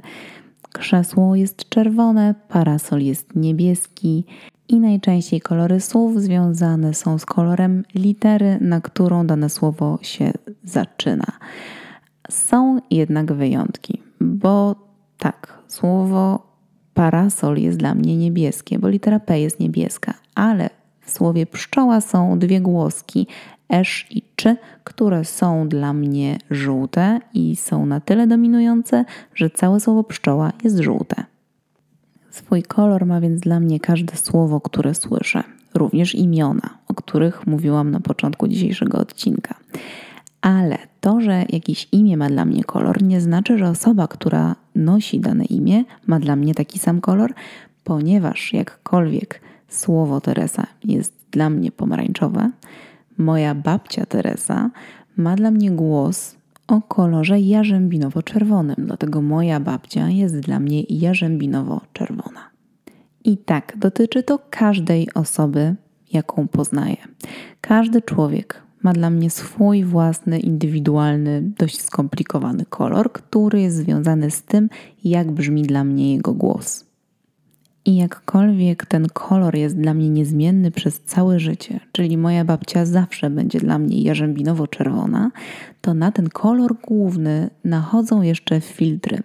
Krzesło 0.73 1.37
jest 1.37 1.69
czerwone, 1.69 2.35
parasol 2.49 3.01
jest 3.01 3.37
niebieski 3.37 4.25
i 4.69 4.81
najczęściej 4.81 5.41
kolory 5.41 5.81
słów 5.81 6.23
związane 6.23 6.95
są 6.95 7.19
z 7.19 7.27
kolorem 7.27 7.85
litery, 7.95 8.59
na 8.61 8.81
którą 8.81 9.27
dane 9.27 9.51
słowo 9.51 9.99
się 10.03 10.33
zaczyna. 10.65 11.27
Są 12.31 12.79
jednak 12.91 13.33
wyjątki, 13.33 14.03
bo 14.21 14.88
tak, 15.19 15.59
słowo 15.67 16.47
parasol 16.95 17.59
jest 17.59 17.79
dla 17.79 17.95
mnie 17.95 18.17
niebieskie, 18.17 18.79
bo 18.79 18.89
litera 18.89 19.21
P 19.21 19.41
jest 19.41 19.61
niebieska, 19.61 20.15
ale 20.35 20.71
w 21.01 21.11
słowie 21.11 21.47
pszczoła 21.47 22.01
są 22.01 22.39
dwie 22.39 22.61
głoski 22.61 23.27
esz 23.69 24.07
i 24.11 24.23
czy, 24.37 24.57
które 24.85 25.25
są 25.25 25.69
dla 25.69 25.93
mnie 25.93 26.39
żółte 26.51 27.21
i 27.35 27.57
są 27.57 27.87
na 27.87 28.01
tyle 28.01 28.27
dominujące, 28.27 29.05
że 29.35 29.51
całe 29.51 29.81
słowo 29.81 30.05
pszczoła 30.05 30.53
jest 30.65 30.79
żółte. 30.79 31.25
Swój 32.31 32.63
kolor 32.63 33.07
ma 33.07 33.21
więc 33.21 33.41
dla 33.41 33.61
mnie 33.61 33.81
każde 33.81 34.17
słowo, 34.17 34.61
które 34.61 34.95
słyszę, 34.95 35.43
również 35.75 36.15
imiona, 36.15 36.79
o 36.89 36.95
których 36.95 37.47
mówiłam 37.47 37.91
na 37.91 38.01
początku 38.01 38.49
dzisiejszego 38.49 38.99
odcinka. 38.99 39.55
Ale 40.41 40.79
to, 41.09 41.21
że 41.21 41.45
jakieś 41.49 41.89
imię 41.93 42.17
ma 42.17 42.29
dla 42.29 42.45
mnie 42.45 42.65
kolor, 42.65 43.03
nie 43.03 43.21
znaczy, 43.21 43.59
że 43.59 43.69
osoba, 43.69 44.09
która 44.09 44.57
nosi 44.75 45.21
dane 45.21 45.45
imię, 45.45 45.85
ma 46.07 46.21
dla 46.21 46.37
mnie 46.37 46.55
taki 46.55 46.79
sam 46.79 47.01
kolor, 47.01 47.35
ponieważ 47.85 48.53
jakkolwiek 48.53 49.41
słowo 49.69 50.21
Teresa 50.21 50.67
jest 50.85 51.15
dla 51.31 51.51
mnie 51.51 51.73
pomarańczowe, 51.73 52.51
moja 53.19 53.55
babcia 53.55 54.07
Teresa 54.07 54.71
ma 55.17 55.37
dla 55.37 55.51
mnie 55.51 55.71
głos 55.71 56.37
o 56.67 56.81
kolorze 56.81 57.39
jarzębinowo-czerwonym, 57.41 58.77
dlatego 58.79 59.23
moja 59.23 59.61
babcia 59.61 60.09
jest 60.09 60.41
dla 60.41 60.61
mnie 60.61 60.83
jarzębinowo-czerwona. 60.83 62.41
I 63.25 63.37
tak 63.37 63.77
dotyczy 63.77 64.23
to 64.23 64.39
każdej 64.51 65.09
osoby, 65.15 65.75
jaką 66.13 66.49
poznaję. 66.49 66.97
Każdy 67.61 68.03
człowiek 68.03 68.68
ma 68.83 68.93
dla 68.93 69.11
mnie 69.11 69.31
swój 69.31 69.85
własny, 69.85 70.41
indywidualny, 70.41 71.43
dość 71.59 71.81
skomplikowany 71.81 72.65
kolor, 72.65 73.13
który 73.13 73.61
jest 73.61 73.77
związany 73.77 74.31
z 74.31 74.43
tym, 74.43 74.69
jak 75.05 75.33
brzmi 75.33 75.63
dla 75.63 75.85
mnie 75.85 76.15
jego 76.15 76.35
głos. 76.35 76.89
I 77.85 77.97
jakkolwiek 77.97 78.87
ten 78.87 79.07
kolor 79.09 79.57
jest 79.57 79.77
dla 79.77 79.95
mnie 79.95 80.11
niezmienny 80.11 80.71
przez 80.71 81.01
całe 81.01 81.41
życie, 81.41 81.81
czyli 81.93 82.19
moja 82.19 82.45
babcia 82.45 82.87
zawsze 82.87 83.31
będzie 83.31 83.61
dla 83.61 83.79
mnie 83.79 84.03
jarzębinowo-czerwona, 84.03 85.31
to 85.81 85.95
na 85.95 86.13
ten 86.13 86.29
kolor 86.29 86.77
główny 86.87 87.51
nachodzą 87.65 88.23
jeszcze 88.23 88.61
filtry. 88.61 89.19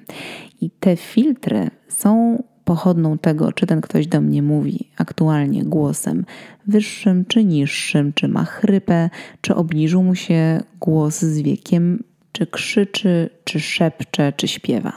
I 0.61 0.69
te 0.69 0.95
filtry 0.95 1.69
są 1.87 2.43
pochodną 2.65 3.17
tego, 3.17 3.51
czy 3.51 3.65
ten 3.67 3.81
ktoś 3.81 4.07
do 4.07 4.21
mnie 4.21 4.41
mówi 4.41 4.89
aktualnie 4.97 5.63
głosem 5.63 6.25
wyższym 6.67 7.25
czy 7.25 7.43
niższym, 7.43 8.13
czy 8.13 8.27
ma 8.27 8.45
chrypę, 8.45 9.09
czy 9.41 9.55
obniżył 9.55 10.03
mu 10.03 10.15
się 10.15 10.61
głos 10.79 11.19
z 11.19 11.41
wiekiem, 11.41 12.03
czy 12.31 12.47
krzyczy, 12.47 13.29
czy 13.43 13.59
szepcze, 13.59 14.33
czy 14.33 14.47
śpiewa. 14.47 14.93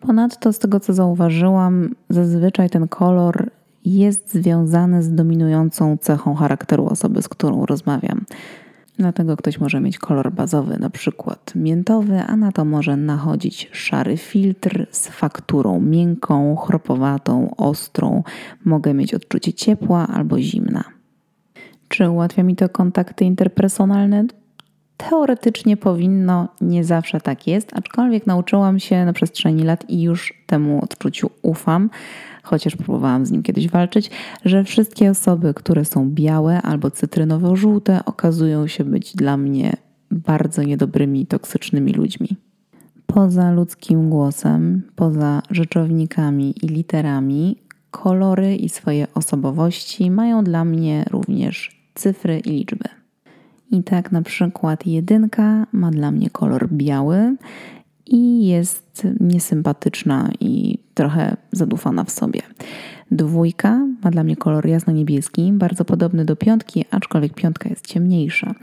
Ponadto, 0.00 0.52
z 0.52 0.58
tego 0.58 0.80
co 0.80 0.92
zauważyłam, 0.92 1.94
zazwyczaj 2.10 2.70
ten 2.70 2.88
kolor 2.88 3.50
jest 3.84 4.32
związany 4.32 5.02
z 5.02 5.14
dominującą 5.14 5.96
cechą 5.96 6.34
charakteru 6.34 6.86
osoby, 6.86 7.22
z 7.22 7.28
którą 7.28 7.66
rozmawiam. 7.66 8.24
Dlatego 8.98 9.36
ktoś 9.36 9.60
może 9.60 9.80
mieć 9.80 9.98
kolor 9.98 10.32
bazowy, 10.32 10.78
na 10.78 10.90
przykład 10.90 11.52
miętowy, 11.54 12.22
a 12.26 12.36
na 12.36 12.52
to 12.52 12.64
może 12.64 12.96
nachodzić 12.96 13.70
szary 13.72 14.16
filtr 14.16 14.86
z 14.90 15.08
fakturą 15.08 15.80
miękką, 15.80 16.56
chropowatą, 16.56 17.54
ostrą. 17.56 18.22
Mogę 18.64 18.94
mieć 18.94 19.14
odczucie 19.14 19.52
ciepła 19.52 20.06
albo 20.06 20.40
zimna. 20.40 20.84
Czy 21.88 22.10
ułatwia 22.10 22.42
mi 22.42 22.56
to 22.56 22.68
kontakty 22.68 23.24
interpersonalne? 23.24 24.24
Teoretycznie 24.96 25.76
powinno, 25.76 26.48
nie 26.60 26.84
zawsze 26.84 27.20
tak 27.20 27.46
jest, 27.46 27.76
aczkolwiek 27.76 28.26
nauczyłam 28.26 28.78
się 28.78 29.04
na 29.04 29.12
przestrzeni 29.12 29.62
lat 29.62 29.90
i 29.90 30.02
już 30.02 30.44
temu 30.46 30.84
odczuciu 30.84 31.30
ufam, 31.42 31.90
chociaż 32.44 32.76
próbowałam 32.76 33.26
z 33.26 33.30
nim 33.30 33.42
kiedyś 33.42 33.68
walczyć, 33.68 34.10
że 34.44 34.64
wszystkie 34.64 35.10
osoby, 35.10 35.54
które 35.54 35.84
są 35.84 36.10
białe 36.10 36.62
albo 36.62 36.90
cytrynowo-żółte, 36.90 38.04
okazują 38.04 38.66
się 38.66 38.84
być 38.84 39.16
dla 39.16 39.36
mnie 39.36 39.76
bardzo 40.10 40.62
niedobrymi, 40.62 41.26
toksycznymi 41.26 41.92
ludźmi. 41.92 42.28
Poza 43.06 43.52
ludzkim 43.52 44.10
głosem, 44.10 44.82
poza 44.96 45.42
rzeczownikami 45.50 46.54
i 46.64 46.68
literami, 46.68 47.56
kolory 47.90 48.56
i 48.56 48.68
swoje 48.68 49.06
osobowości 49.14 50.10
mają 50.10 50.44
dla 50.44 50.64
mnie 50.64 51.04
również 51.10 51.84
cyfry 51.94 52.38
i 52.38 52.50
liczby. 52.50 52.88
I 53.70 53.82
tak 53.82 54.12
na 54.12 54.22
przykład 54.22 54.86
jedynka 54.86 55.66
ma 55.72 55.90
dla 55.90 56.10
mnie 56.10 56.30
kolor 56.30 56.68
biały 56.68 57.36
i 58.06 58.46
jest 58.46 59.06
niesympatyczna 59.20 60.30
i 60.40 60.78
trochę 60.94 61.36
zadufana 61.52 62.04
w 62.04 62.10
sobie. 62.10 62.40
Dwójka 63.10 63.86
ma 64.04 64.10
dla 64.10 64.24
mnie 64.24 64.36
kolor 64.36 64.66
jasno-niebieski, 64.66 65.52
bardzo 65.52 65.84
podobny 65.84 66.24
do 66.24 66.36
piątki, 66.36 66.84
aczkolwiek 66.90 67.34
piątka 67.34 67.68
jest 67.68 67.86
ciemniejsza. 67.86 68.54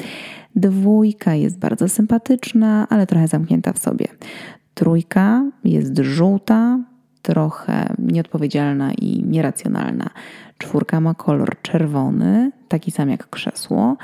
Dwójka 0.56 1.36
jest 1.36 1.60
bardzo 1.60 1.90
sympatyczna, 1.90 2.88
ale 2.90 3.08
trochę 3.08 3.28
zamknięta 3.28 3.74
w 3.74 3.78
sobie. 3.78 4.08
Trójka 4.74 5.52
jest 5.64 5.98
żółta, 5.98 6.80
trochę 7.22 7.94
nieodpowiedzialna 8.00 8.94
i 8.94 9.24
nieracjonalna. 9.24 10.10
Czwórka 10.58 11.02
ma 11.02 11.14
kolor 11.14 11.62
czerwony, 11.62 12.52
taki 12.68 12.92
sam 12.92 13.10
jak 13.10 13.30
krzesło 13.30 13.98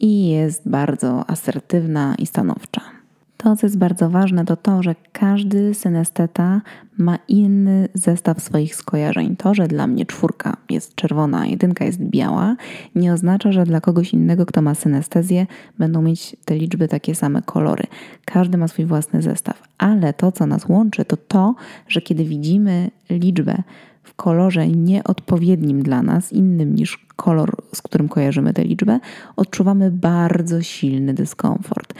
i 0.00 0.28
jest 0.28 0.68
bardzo 0.68 1.30
asertywna 1.30 2.14
i 2.18 2.26
stanowcza. 2.26 2.97
To, 3.38 3.56
co 3.56 3.66
jest 3.66 3.78
bardzo 3.78 4.10
ważne, 4.10 4.44
to 4.44 4.56
to, 4.56 4.82
że 4.82 4.94
każdy 5.12 5.74
synesteta 5.74 6.60
ma 6.98 7.18
inny 7.28 7.88
zestaw 7.94 8.42
swoich 8.42 8.74
skojarzeń. 8.74 9.36
To, 9.36 9.54
że 9.54 9.68
dla 9.68 9.86
mnie 9.86 10.06
czwórka 10.06 10.56
jest 10.70 10.94
czerwona, 10.94 11.46
jedynka 11.46 11.84
jest 11.84 12.00
biała, 12.00 12.56
nie 12.94 13.12
oznacza, 13.12 13.52
że 13.52 13.64
dla 13.64 13.80
kogoś 13.80 14.12
innego, 14.12 14.46
kto 14.46 14.62
ma 14.62 14.74
synestezję, 14.74 15.46
będą 15.78 16.02
mieć 16.02 16.36
te 16.44 16.56
liczby 16.56 16.88
takie 16.88 17.14
same 17.14 17.42
kolory. 17.42 17.84
Każdy 18.24 18.58
ma 18.58 18.68
swój 18.68 18.84
własny 18.84 19.22
zestaw, 19.22 19.62
ale 19.78 20.12
to, 20.12 20.32
co 20.32 20.46
nas 20.46 20.68
łączy, 20.68 21.04
to 21.04 21.16
to, 21.16 21.54
że 21.88 22.00
kiedy 22.00 22.24
widzimy 22.24 22.90
liczbę 23.10 23.62
w 24.02 24.14
kolorze 24.14 24.68
nieodpowiednim 24.68 25.82
dla 25.82 26.02
nas, 26.02 26.32
innym 26.32 26.74
niż 26.74 27.06
kolor, 27.16 27.56
z 27.74 27.82
którym 27.82 28.08
kojarzymy 28.08 28.52
tę 28.52 28.64
liczbę, 28.64 29.00
odczuwamy 29.36 29.90
bardzo 29.90 30.62
silny 30.62 31.14
dyskomfort. 31.14 31.94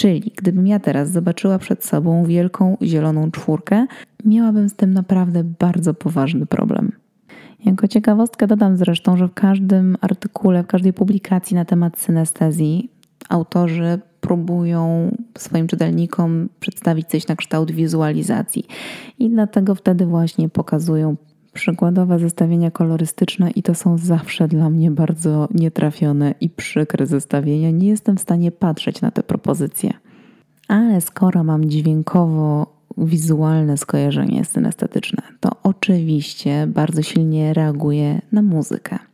Czyli 0.00 0.32
gdybym 0.36 0.66
ja 0.66 0.78
teraz 0.78 1.10
zobaczyła 1.10 1.58
przed 1.58 1.84
sobą 1.84 2.24
wielką 2.24 2.76
zieloną 2.82 3.30
czwórkę, 3.30 3.86
miałabym 4.24 4.68
z 4.68 4.74
tym 4.74 4.94
naprawdę 4.94 5.44
bardzo 5.44 5.94
poważny 5.94 6.46
problem. 6.46 6.92
Jako 7.64 7.88
ciekawostkę 7.88 8.46
dodam 8.46 8.76
zresztą, 8.76 9.16
że 9.16 9.28
w 9.28 9.34
każdym 9.34 9.96
artykule, 10.00 10.62
w 10.62 10.66
każdej 10.66 10.92
publikacji 10.92 11.54
na 11.54 11.64
temat 11.64 11.98
synestezji 11.98 12.90
autorzy 13.28 13.98
próbują 14.20 15.10
swoim 15.38 15.66
czytelnikom 15.66 16.48
przedstawić 16.60 17.08
coś 17.08 17.28
na 17.28 17.36
kształt 17.36 17.70
wizualizacji. 17.70 18.66
I 19.18 19.30
dlatego 19.30 19.74
wtedy 19.74 20.06
właśnie 20.06 20.48
pokazują 20.48 21.16
przykładowe 21.52 22.18
zestawienia 22.18 22.70
kolorystyczne 22.70 23.50
i 23.50 23.62
to 23.62 23.74
są 23.74 23.98
zawsze 23.98 24.48
dla 24.48 24.70
mnie 24.70 24.90
bardzo 24.90 25.48
nietrafione 25.54 26.34
i 26.40 26.50
przykre 26.50 27.06
zestawienia. 27.06 27.70
Nie 27.70 27.88
jestem 27.88 28.16
w 28.16 28.20
stanie 28.20 28.52
patrzeć 28.52 29.00
na 29.00 29.10
te 29.10 29.22
propozycje. 29.22 29.92
Ale 30.68 31.00
skoro 31.00 31.44
mam 31.44 31.64
dźwiękowo 31.64 32.66
wizualne 32.98 33.76
skojarzenie 33.76 34.44
synestetyczne, 34.44 35.22
to 35.40 35.50
oczywiście 35.62 36.66
bardzo 36.66 37.02
silnie 37.02 37.54
reaguje 37.54 38.20
na 38.32 38.42
muzykę. 38.42 39.09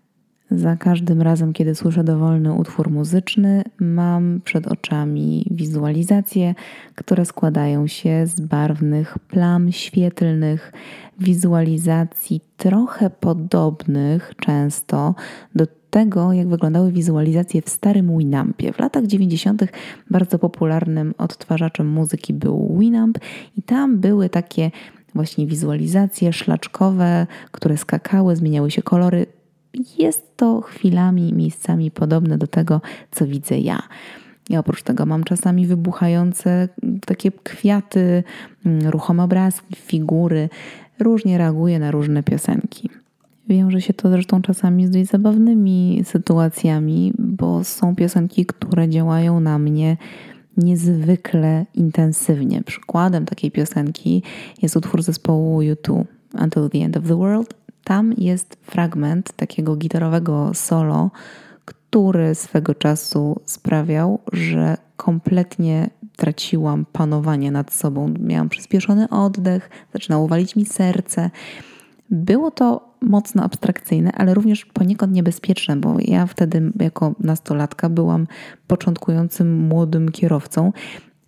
Za 0.50 0.76
każdym 0.76 1.22
razem, 1.22 1.52
kiedy 1.52 1.74
słyszę 1.74 2.04
dowolny 2.04 2.52
utwór 2.52 2.90
muzyczny, 2.90 3.64
mam 3.78 4.40
przed 4.44 4.66
oczami 4.66 5.46
wizualizacje, 5.50 6.54
które 6.94 7.24
składają 7.24 7.86
się 7.86 8.26
z 8.26 8.40
barwnych 8.40 9.18
plam 9.18 9.72
świetlnych, 9.72 10.72
wizualizacji 11.20 12.40
trochę 12.56 13.10
podobnych 13.10 14.32
często 14.40 15.14
do 15.54 15.66
tego, 15.90 16.32
jak 16.32 16.48
wyglądały 16.48 16.92
wizualizacje 16.92 17.62
w 17.62 17.68
starym 17.68 18.18
Winampie. 18.18 18.72
W 18.72 18.78
latach 18.78 19.06
90. 19.06 19.62
bardzo 20.10 20.38
popularnym 20.38 21.14
odtwarzaczem 21.18 21.88
muzyki 21.88 22.34
był 22.34 22.76
Winamp 22.78 23.18
i 23.56 23.62
tam 23.62 23.98
były 23.98 24.28
takie 24.28 24.70
właśnie 25.14 25.46
wizualizacje 25.46 26.32
szlaczkowe, 26.32 27.26
które 27.50 27.76
skakały, 27.76 28.36
zmieniały 28.36 28.70
się 28.70 28.82
kolory. 28.82 29.26
Jest 29.98 30.36
to 30.36 30.60
chwilami, 30.60 31.32
miejscami 31.32 31.90
podobne 31.90 32.38
do 32.38 32.46
tego, 32.46 32.80
co 33.10 33.26
widzę 33.26 33.58
ja. 33.58 33.82
I 34.50 34.56
oprócz 34.56 34.82
tego 34.82 35.06
mam 35.06 35.24
czasami 35.24 35.66
wybuchające 35.66 36.68
takie 37.06 37.32
kwiaty, 37.32 38.24
mm, 38.66 38.88
ruchome 38.88 39.22
obrazki, 39.22 39.76
figury. 39.76 40.48
Różnie 40.98 41.38
reaguję 41.38 41.78
na 41.78 41.90
różne 41.90 42.22
piosenki. 42.22 42.90
Wiąże 43.48 43.80
się 43.80 43.94
to 43.94 44.10
zresztą 44.10 44.42
czasami 44.42 44.86
z 44.86 44.90
dość 44.90 45.10
zabawnymi 45.10 46.02
sytuacjami, 46.04 47.12
bo 47.18 47.64
są 47.64 47.96
piosenki, 47.96 48.46
które 48.46 48.88
działają 48.88 49.40
na 49.40 49.58
mnie 49.58 49.96
niezwykle 50.56 51.66
intensywnie. 51.74 52.62
Przykładem 52.62 53.26
takiej 53.26 53.50
piosenki 53.50 54.22
jest 54.62 54.76
utwór 54.76 55.02
zespołu 55.02 55.60
U2 55.60 56.04
Until 56.42 56.68
the 56.70 56.78
End 56.78 56.96
of 56.96 57.04
the 57.08 57.16
World. 57.16 57.65
Tam 57.86 58.12
jest 58.18 58.56
fragment 58.62 59.32
takiego 59.32 59.76
gitarowego 59.76 60.50
solo, 60.54 61.10
który 61.64 62.34
swego 62.34 62.74
czasu 62.74 63.40
sprawiał, 63.44 64.18
że 64.32 64.76
kompletnie 64.96 65.90
traciłam 66.16 66.86
panowanie 66.92 67.50
nad 67.50 67.72
sobą. 67.72 68.14
Miałam 68.20 68.48
przyspieszony 68.48 69.08
oddech, 69.08 69.70
zaczynało 69.92 70.28
walić 70.28 70.56
mi 70.56 70.64
serce. 70.64 71.30
Było 72.10 72.50
to 72.50 72.94
mocno 73.00 73.42
abstrakcyjne, 73.42 74.12
ale 74.12 74.34
również 74.34 74.64
poniekąd 74.64 75.12
niebezpieczne, 75.12 75.76
bo 75.76 75.96
ja 76.00 76.26
wtedy 76.26 76.72
jako 76.80 77.14
nastolatka 77.20 77.88
byłam 77.88 78.26
początkującym 78.66 79.56
młodym 79.58 80.08
kierowcą 80.08 80.72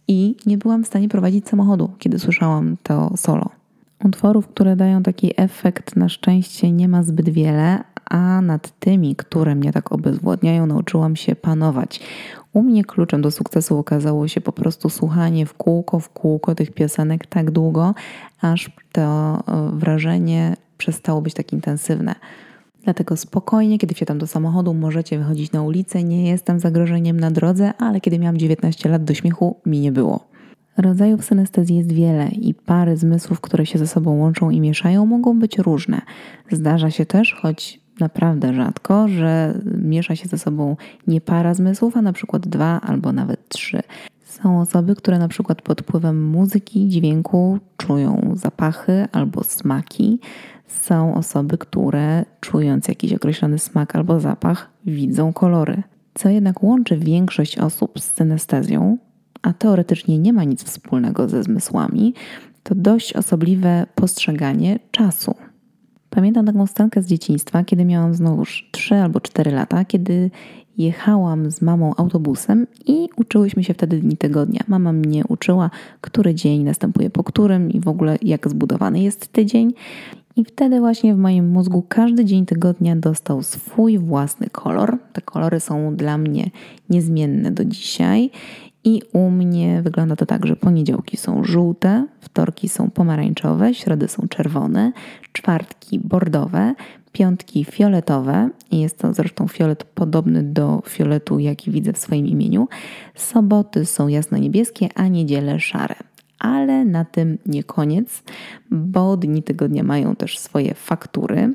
i 0.09 0.37
nie 0.47 0.59
byłam 0.59 0.85
w 0.85 0.87
stanie 0.87 1.09
prowadzić 1.09 1.49
samochodu, 1.49 1.91
kiedy 1.99 2.19
słyszałam 2.19 2.77
to 2.83 3.13
solo. 3.17 3.58
Utworów, 4.05 4.49
które 4.49 4.77
dają 4.77 5.03
taki 5.03 5.33
efekt, 5.37 5.97
na 5.97 6.09
szczęście 6.09 6.73
nie 6.73 6.89
ma 6.89 7.03
zbyt 7.03 7.29
wiele, 7.29 7.85
a 8.11 8.41
nad 8.41 8.79
tymi, 8.79 9.17
które 9.17 9.55
mnie 9.55 9.73
tak 9.73 9.93
obezwładniają, 9.93 10.67
nauczyłam 10.67 11.17
się 11.17 11.37
panować. 11.37 12.01
U 12.53 12.63
mnie 12.63 12.85
kluczem 12.85 13.23
do 13.23 13.31
sukcesu 13.31 13.79
okazało 13.79 14.29
się 14.29 14.41
po 14.41 14.53
prostu 14.53 14.91
słuchanie 14.91 15.47
w 15.47 15.55
kółko, 15.55 16.01
w 16.01 16.09
kółko 16.09 16.55
tych 16.55 16.71
piosenek 16.71 17.27
tak 17.27 17.51
długo, 17.51 17.95
aż 18.41 18.71
to 18.93 19.03
e, 19.37 19.71
wrażenie 19.73 20.57
przestało 20.79 21.23
być 21.23 21.35
tak 21.35 21.53
intensywne. 21.53 22.15
Dlatego 22.85 23.17
spokojnie, 23.17 23.79
kiedy 23.79 23.95
wsiadam 23.95 24.19
do 24.19 24.27
samochodu, 24.27 24.75
możecie 24.75 25.19
wychodzić 25.19 25.53
na 25.53 25.63
ulicę. 25.63 26.05
Nie 26.05 26.31
jestem 26.31 26.61
zagrożeniem 26.61 27.21
na 27.21 27.31
drodze, 27.31 27.73
ale 27.79 28.01
kiedy 28.01 28.19
miałam 28.19 28.37
19 28.37 28.89
lat, 28.89 29.05
do 29.05 29.15
śmiechu 29.15 29.57
mi 29.67 29.81
nie 29.81 29.93
było. 29.93 30.28
Rodzajów 30.79 31.25
synestezji 31.25 31.77
jest 31.77 31.93
wiele 31.93 32.29
i 32.29 32.55
pary 32.55 32.97
zmysłów, 32.97 33.41
które 33.41 33.67
się 33.67 33.79
ze 33.79 33.87
sobą 33.87 34.17
łączą 34.17 34.51
i 34.51 34.61
mieszają, 34.61 35.07
mogą 35.07 35.39
być 35.39 35.59
różne. 35.59 36.01
Zdarza 36.51 36.91
się 36.91 37.07
też, 37.07 37.35
choć 37.43 37.81
naprawdę 38.01 38.55
rzadko, 38.55 39.09
że 39.09 39.61
miesza 39.79 40.17
się 40.17 40.29
ze 40.29 40.39
sobą 40.39 40.77
nie 41.07 41.21
para 41.21 41.55
zmysłów, 41.55 41.97
a 41.97 42.03
na 42.03 42.13
przykład 42.13 42.49
dwa 42.49 42.81
albo 42.81 43.13
nawet 43.13 43.49
trzy. 43.49 43.81
Są 44.25 44.61
osoby, 44.61 44.95
które 44.95 45.19
na 45.19 45.29
przykład 45.29 45.63
pod 45.63 45.81
wpływem 45.81 46.27
muzyki, 46.27 46.89
dźwięku 46.89 47.59
czują 47.77 48.33
zapachy 48.35 49.07
albo 49.13 49.45
smaki. 49.45 50.21
Są 50.67 51.15
osoby, 51.15 51.59
które 51.59 52.25
czując 52.41 52.89
jakiś 52.89 53.13
określony 53.13 53.59
smak 53.59 53.97
albo 53.97 54.21
zapach, 54.21 54.71
widzą 54.87 55.33
kolory. 55.33 55.83
Co 56.15 56.29
jednak 56.29 56.63
łączy 56.63 56.97
większość 56.97 57.59
osób 57.59 58.01
z 58.01 58.15
synestezją, 58.15 58.99
a 59.43 59.53
teoretycznie 59.53 60.19
nie 60.19 60.33
ma 60.33 60.45
nic 60.45 60.65
wspólnego 60.65 61.29
ze 61.29 61.43
zmysłami, 61.43 62.15
to 62.63 62.75
dość 62.75 63.13
osobliwe 63.13 63.87
postrzeganie 63.95 64.79
czasu. 64.91 65.35
Pamiętam 66.11 66.47
taką 66.47 66.67
scenkę 66.67 67.03
z 67.03 67.07
dzieciństwa, 67.07 67.65
kiedy 67.65 67.85
miałam 67.85 68.15
znowuż 68.15 68.69
3 68.73 68.95
albo 68.95 69.21
4 69.21 69.51
lata, 69.51 69.85
kiedy 69.85 70.31
jechałam 70.79 71.51
z 71.51 71.63
mamą 71.63 71.95
autobusem 71.97 72.67
i 72.87 73.09
uczyłyśmy 73.17 73.65
się 73.65 73.75
wtedy 73.75 73.99
dni 73.99 74.17
tygodnia. 74.17 74.61
Mama 74.69 74.93
mnie 74.93 75.23
uczyła, 75.29 75.71
który 76.01 76.35
dzień 76.35 76.63
następuje 76.63 77.11
po 77.11 77.25
którym 77.25 77.71
i 77.71 77.81
w 77.81 77.89
ogóle 77.89 78.17
jak 78.23 78.49
zbudowany 78.49 79.01
jest 79.01 79.33
tydzień. 79.33 79.73
I 80.37 80.45
wtedy 80.45 80.81
właśnie 80.81 81.15
w 81.15 81.19
moim 81.19 81.49
mózgu 81.49 81.85
każdy 81.89 82.25
dzień 82.25 82.47
tygodnia 82.47 82.97
dostał 82.97 83.43
swój 83.43 83.99
własny 83.99 84.51
kolor. 84.51 84.99
Te 85.13 85.21
kolory 85.21 85.61
są 85.61 85.97
dla 85.97 86.19
mnie 86.19 86.51
niezmienne 86.91 87.51
do 87.51 87.65
dzisiaj. 87.65 88.31
I 88.85 89.03
u 89.13 89.31
mnie 89.31 89.83
wygląda 89.83 90.17
to 90.17 90.27
tak, 90.27 90.47
że 90.47 90.57
poniedziałki 90.57 91.17
są 91.17 91.45
żółte, 91.45 92.07
wtorki 92.21 92.69
są 92.69 92.91
pomarańczowe, 92.91 93.75
środy 93.75 94.09
są 94.09 94.29
czerwone, 94.29 94.93
czwartki 95.33 95.99
bordowe, 95.99 96.75
piątki 97.13 97.65
fioletowe 97.65 98.51
jest 98.73 98.99
to 98.99 99.15
zresztą 99.15 99.49
fiolet 99.49 99.85
podobny 99.85 100.43
do 100.43 100.83
fioletu, 100.87 101.39
jaki 101.39 101.71
widzę 101.71 101.93
w 101.93 101.99
swoim 101.99 102.27
imieniu. 102.27 102.69
Soboty 103.15 103.87
są 103.87 104.09
jasno-niebieskie, 104.09 104.89
a 104.95 105.09
niedziele 105.09 105.61
szare. 105.61 105.95
Ale 106.39 106.85
na 106.85 107.05
tym 107.05 107.39
nie 107.47 107.65
koniec, 107.65 108.23
bo 108.71 109.17
dni 109.17 109.43
tygodnia 109.43 109.83
mają 109.83 110.17
też 110.17 110.39
swoje 110.39 110.75
faktury. 110.75 111.55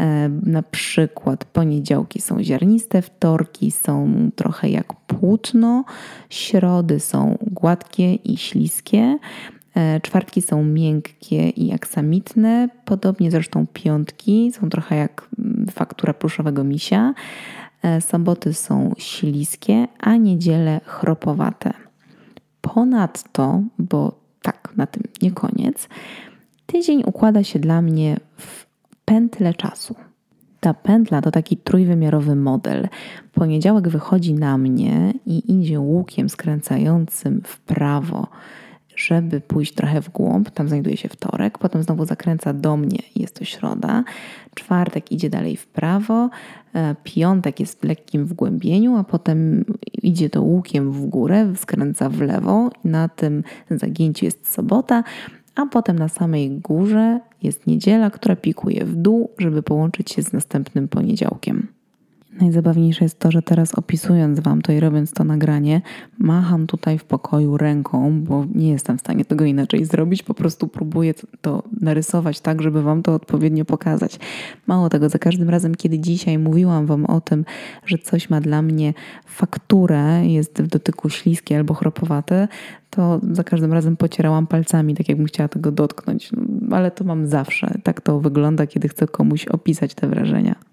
E, 0.00 0.28
na 0.42 0.62
przykład 0.62 1.44
poniedziałki 1.44 2.20
są 2.20 2.42
ziarniste, 2.42 3.02
wtorki 3.02 3.70
są 3.70 4.12
trochę 4.36 4.68
jak 4.68 4.92
płótno, 4.92 5.84
środy 6.30 7.00
są 7.00 7.38
gładkie 7.42 8.14
i 8.14 8.36
śliskie, 8.36 9.18
e, 9.74 10.00
czwartki 10.00 10.42
są 10.42 10.64
miękkie 10.64 11.48
i 11.48 11.72
aksamitne, 11.72 12.68
podobnie 12.84 13.30
zresztą 13.30 13.66
piątki 13.72 14.52
są 14.52 14.70
trochę 14.70 14.96
jak 14.96 15.28
mm, 15.38 15.66
faktura 15.70 16.14
pluszowego 16.14 16.64
misia, 16.64 17.14
e, 17.82 18.00
soboty 18.00 18.54
są 18.54 18.92
śliskie, 18.98 19.86
a 19.98 20.16
niedziele 20.16 20.80
chropowate. 20.84 21.72
Ponadto, 22.60 23.62
bo 23.78 24.20
tak, 24.42 24.72
na 24.76 24.86
tym 24.86 25.02
nie 25.22 25.30
koniec, 25.30 25.88
tydzień 26.66 27.02
układa 27.06 27.44
się 27.44 27.58
dla 27.58 27.82
mnie 27.82 28.16
w 28.36 28.69
pętlę 29.10 29.54
czasu. 29.54 29.94
Ta 30.60 30.74
pętla 30.74 31.22
to 31.22 31.30
taki 31.30 31.56
trójwymiarowy 31.56 32.36
model. 32.36 32.88
Poniedziałek 33.32 33.88
wychodzi 33.88 34.34
na 34.34 34.58
mnie 34.58 35.12
i 35.26 35.52
idzie 35.52 35.80
łukiem 35.80 36.28
skręcającym 36.28 37.42
w 37.44 37.60
prawo, 37.60 38.26
żeby 38.96 39.40
pójść 39.40 39.74
trochę 39.74 40.02
w 40.02 40.10
głąb. 40.10 40.50
Tam 40.50 40.68
znajduje 40.68 40.96
się 40.96 41.08
wtorek, 41.08 41.58
potem 41.58 41.82
znowu 41.82 42.06
zakręca 42.06 42.52
do 42.52 42.76
mnie 42.76 42.98
jest 43.16 43.34
to 43.34 43.44
środa. 43.44 44.04
Czwartek 44.54 45.12
idzie 45.12 45.30
dalej 45.30 45.56
w 45.56 45.66
prawo, 45.66 46.30
e, 46.74 46.94
piątek 47.04 47.60
jest 47.60 47.80
w 47.80 47.84
lekkim 47.84 48.26
wgłębieniu, 48.26 48.96
a 48.96 49.04
potem 49.04 49.64
idzie 50.02 50.30
to 50.30 50.42
łukiem 50.42 50.92
w 50.92 51.06
górę, 51.06 51.52
skręca 51.56 52.08
w 52.08 52.20
lewo. 52.20 52.70
Na 52.84 53.08
tym 53.08 53.42
zagięciu 53.70 54.24
jest 54.24 54.52
sobota, 54.52 55.04
a 55.54 55.66
potem 55.66 55.98
na 55.98 56.08
samej 56.08 56.50
górze 56.50 57.20
jest 57.42 57.66
niedziela, 57.66 58.10
która 58.10 58.36
pikuje 58.36 58.84
w 58.84 58.96
dół, 58.96 59.30
żeby 59.38 59.62
połączyć 59.62 60.12
się 60.12 60.22
z 60.22 60.32
następnym 60.32 60.88
poniedziałkiem. 60.88 61.66
Najzabawniejsze 62.40 63.04
jest 63.04 63.18
to, 63.18 63.30
że 63.30 63.42
teraz 63.42 63.74
opisując 63.74 64.40
Wam 64.40 64.62
to 64.62 64.72
i 64.72 64.80
robiąc 64.80 65.12
to 65.12 65.24
nagranie, 65.24 65.82
macham 66.18 66.66
tutaj 66.66 66.98
w 66.98 67.04
pokoju 67.04 67.56
ręką, 67.56 68.22
bo 68.22 68.44
nie 68.54 68.70
jestem 68.70 68.98
w 68.98 69.00
stanie 69.00 69.24
tego 69.24 69.44
inaczej 69.44 69.84
zrobić. 69.84 70.22
Po 70.22 70.34
prostu 70.34 70.68
próbuję 70.68 71.14
to 71.40 71.62
narysować 71.80 72.40
tak, 72.40 72.62
żeby 72.62 72.82
Wam 72.82 73.02
to 73.02 73.14
odpowiednio 73.14 73.64
pokazać. 73.64 74.18
Mało 74.66 74.88
tego, 74.88 75.08
za 75.08 75.18
każdym 75.18 75.50
razem, 75.50 75.74
kiedy 75.74 75.98
dzisiaj 75.98 76.38
mówiłam 76.38 76.86
Wam 76.86 77.06
o 77.06 77.20
tym, 77.20 77.44
że 77.86 77.98
coś 77.98 78.30
ma 78.30 78.40
dla 78.40 78.62
mnie 78.62 78.94
fakturę, 79.26 80.26
jest 80.26 80.62
w 80.62 80.66
dotyku 80.66 81.10
śliskie 81.10 81.56
albo 81.56 81.74
chropowate, 81.74 82.48
to 82.90 83.20
za 83.32 83.44
każdym 83.44 83.72
razem 83.72 83.96
pocierałam 83.96 84.46
palcami, 84.46 84.94
tak 84.94 85.08
jakbym 85.08 85.26
chciała 85.26 85.48
tego 85.48 85.72
dotknąć. 85.72 86.30
No, 86.32 86.76
ale 86.76 86.90
to 86.90 87.04
mam 87.04 87.26
zawsze. 87.26 87.74
Tak 87.82 88.00
to 88.00 88.20
wygląda, 88.20 88.66
kiedy 88.66 88.88
chcę 88.88 89.06
komuś 89.06 89.46
opisać 89.46 89.94
te 89.94 90.08
wrażenia. 90.08 90.69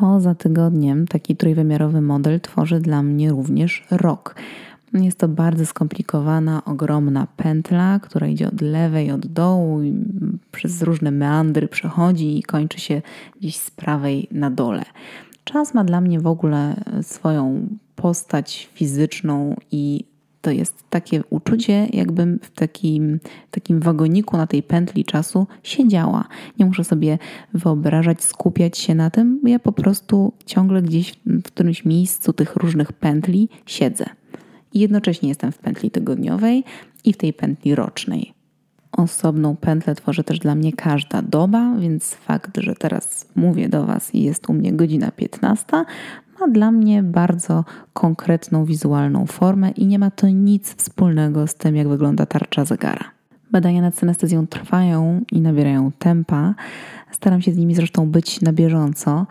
Poza 0.00 0.34
tygodniem 0.34 1.06
taki 1.06 1.36
trójwymiarowy 1.36 2.00
model 2.00 2.40
tworzy 2.40 2.80
dla 2.80 3.02
mnie 3.02 3.30
również 3.30 3.86
rok. 3.90 4.34
Jest 4.92 5.18
to 5.18 5.28
bardzo 5.28 5.66
skomplikowana, 5.66 6.64
ogromna 6.64 7.26
pętla, 7.36 8.00
która 8.02 8.26
idzie 8.26 8.48
od 8.48 8.60
lewej, 8.60 9.10
od 9.10 9.26
dołu, 9.26 9.80
przez 10.52 10.82
różne 10.82 11.10
meandry 11.10 11.68
przechodzi 11.68 12.38
i 12.38 12.42
kończy 12.42 12.80
się 12.80 13.02
gdzieś 13.40 13.56
z 13.56 13.70
prawej 13.70 14.28
na 14.30 14.50
dole. 14.50 14.84
Czas 15.44 15.74
ma 15.74 15.84
dla 15.84 16.00
mnie 16.00 16.20
w 16.20 16.26
ogóle 16.26 16.76
swoją 17.02 17.68
postać 17.96 18.68
fizyczną 18.72 19.56
i 19.70 20.04
to 20.44 20.50
jest 20.50 20.84
takie 20.90 21.24
uczucie, 21.30 21.86
jakbym 21.92 22.38
w 22.42 22.50
takim, 22.50 23.20
takim 23.50 23.80
wagoniku 23.80 24.36
na 24.36 24.46
tej 24.46 24.62
pętli 24.62 25.04
czasu 25.04 25.46
siedziała. 25.62 26.24
Nie 26.58 26.66
muszę 26.66 26.84
sobie 26.84 27.18
wyobrażać, 27.54 28.24
skupiać 28.24 28.78
się 28.78 28.94
na 28.94 29.10
tym, 29.10 29.40
ja 29.44 29.58
po 29.58 29.72
prostu 29.72 30.32
ciągle 30.46 30.82
gdzieś 30.82 31.14
w 31.26 31.42
którymś 31.42 31.84
miejscu 31.84 32.32
tych 32.32 32.56
różnych 32.56 32.92
pętli 32.92 33.48
siedzę. 33.66 34.04
I 34.72 34.80
jednocześnie 34.80 35.28
jestem 35.28 35.52
w 35.52 35.58
pętli 35.58 35.90
tygodniowej 35.90 36.64
i 37.04 37.12
w 37.12 37.16
tej 37.16 37.32
pętli 37.32 37.74
rocznej. 37.74 38.34
Osobną 38.92 39.56
pętlę 39.56 39.94
tworzy 39.94 40.24
też 40.24 40.38
dla 40.38 40.54
mnie 40.54 40.72
każda 40.72 41.22
doba, 41.22 41.76
więc 41.80 42.14
fakt, 42.14 42.56
że 42.56 42.74
teraz 42.74 43.26
mówię 43.36 43.68
do 43.68 43.86
Was 43.86 44.14
i 44.14 44.22
jest 44.22 44.48
u 44.48 44.52
mnie 44.52 44.72
godzina 44.72 45.10
15, 45.10 45.66
ma 46.40 46.48
dla 46.48 46.70
mnie 46.70 47.02
bardzo 47.02 47.64
konkretną 47.92 48.64
wizualną 48.64 49.26
formę 49.26 49.70
i 49.70 49.86
nie 49.86 49.98
ma 49.98 50.10
to 50.10 50.28
nic 50.28 50.74
wspólnego 50.74 51.46
z 51.46 51.54
tym, 51.54 51.76
jak 51.76 51.88
wygląda 51.88 52.26
tarcza 52.26 52.64
zegara. 52.64 53.14
Badania 53.50 53.82
nad 53.82 53.96
synestezją 53.96 54.46
trwają 54.46 55.20
i 55.32 55.40
nabierają 55.40 55.92
tempa. 55.98 56.54
Staram 57.10 57.42
się 57.42 57.52
z 57.52 57.56
nimi 57.56 57.74
zresztą 57.74 58.10
być 58.10 58.40
na 58.40 58.52
bieżąco. 58.52 59.26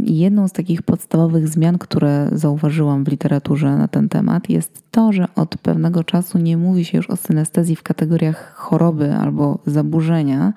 Jedną 0.00 0.48
z 0.48 0.52
takich 0.52 0.82
podstawowych 0.82 1.48
zmian, 1.48 1.78
które 1.78 2.28
zauważyłam 2.32 3.04
w 3.04 3.08
literaturze 3.08 3.76
na 3.76 3.88
ten 3.88 4.08
temat, 4.08 4.50
jest 4.50 4.82
to, 4.90 5.12
że 5.12 5.26
od 5.34 5.56
pewnego 5.56 6.04
czasu 6.04 6.38
nie 6.38 6.56
mówi 6.56 6.84
się 6.84 6.96
już 6.96 7.10
o 7.10 7.16
synestezji 7.16 7.76
w 7.76 7.82
kategoriach 7.82 8.54
choroby 8.54 9.14
albo 9.14 9.58
zaburzenia, 9.66 10.52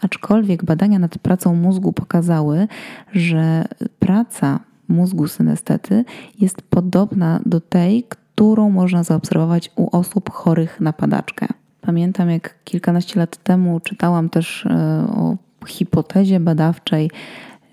aczkolwiek 0.00 0.64
badania 0.64 0.98
nad 0.98 1.18
pracą 1.18 1.54
mózgu 1.54 1.92
pokazały, 1.92 2.68
że 3.12 3.64
praca 3.98 4.60
mózgu 4.88 5.28
synestety 5.28 6.04
jest 6.40 6.62
podobna 6.62 7.40
do 7.46 7.60
tej, 7.60 8.04
którą 8.08 8.70
można 8.70 9.02
zaobserwować 9.02 9.70
u 9.76 9.96
osób 9.96 10.30
chorych 10.30 10.80
na 10.80 10.92
padaczkę. 10.92 11.46
Pamiętam, 11.80 12.30
jak 12.30 12.54
kilkanaście 12.64 13.20
lat 13.20 13.36
temu 13.36 13.80
czytałam 13.80 14.28
też 14.28 14.66
e, 14.66 15.06
o 15.16 15.36
hipotezie 15.66 16.40
badawczej, 16.40 17.10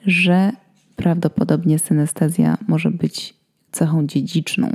że 0.05 0.51
prawdopodobnie 0.95 1.79
synestezja 1.79 2.57
może 2.67 2.91
być 2.91 3.33
cechą 3.71 4.07
dziedziczną. 4.07 4.73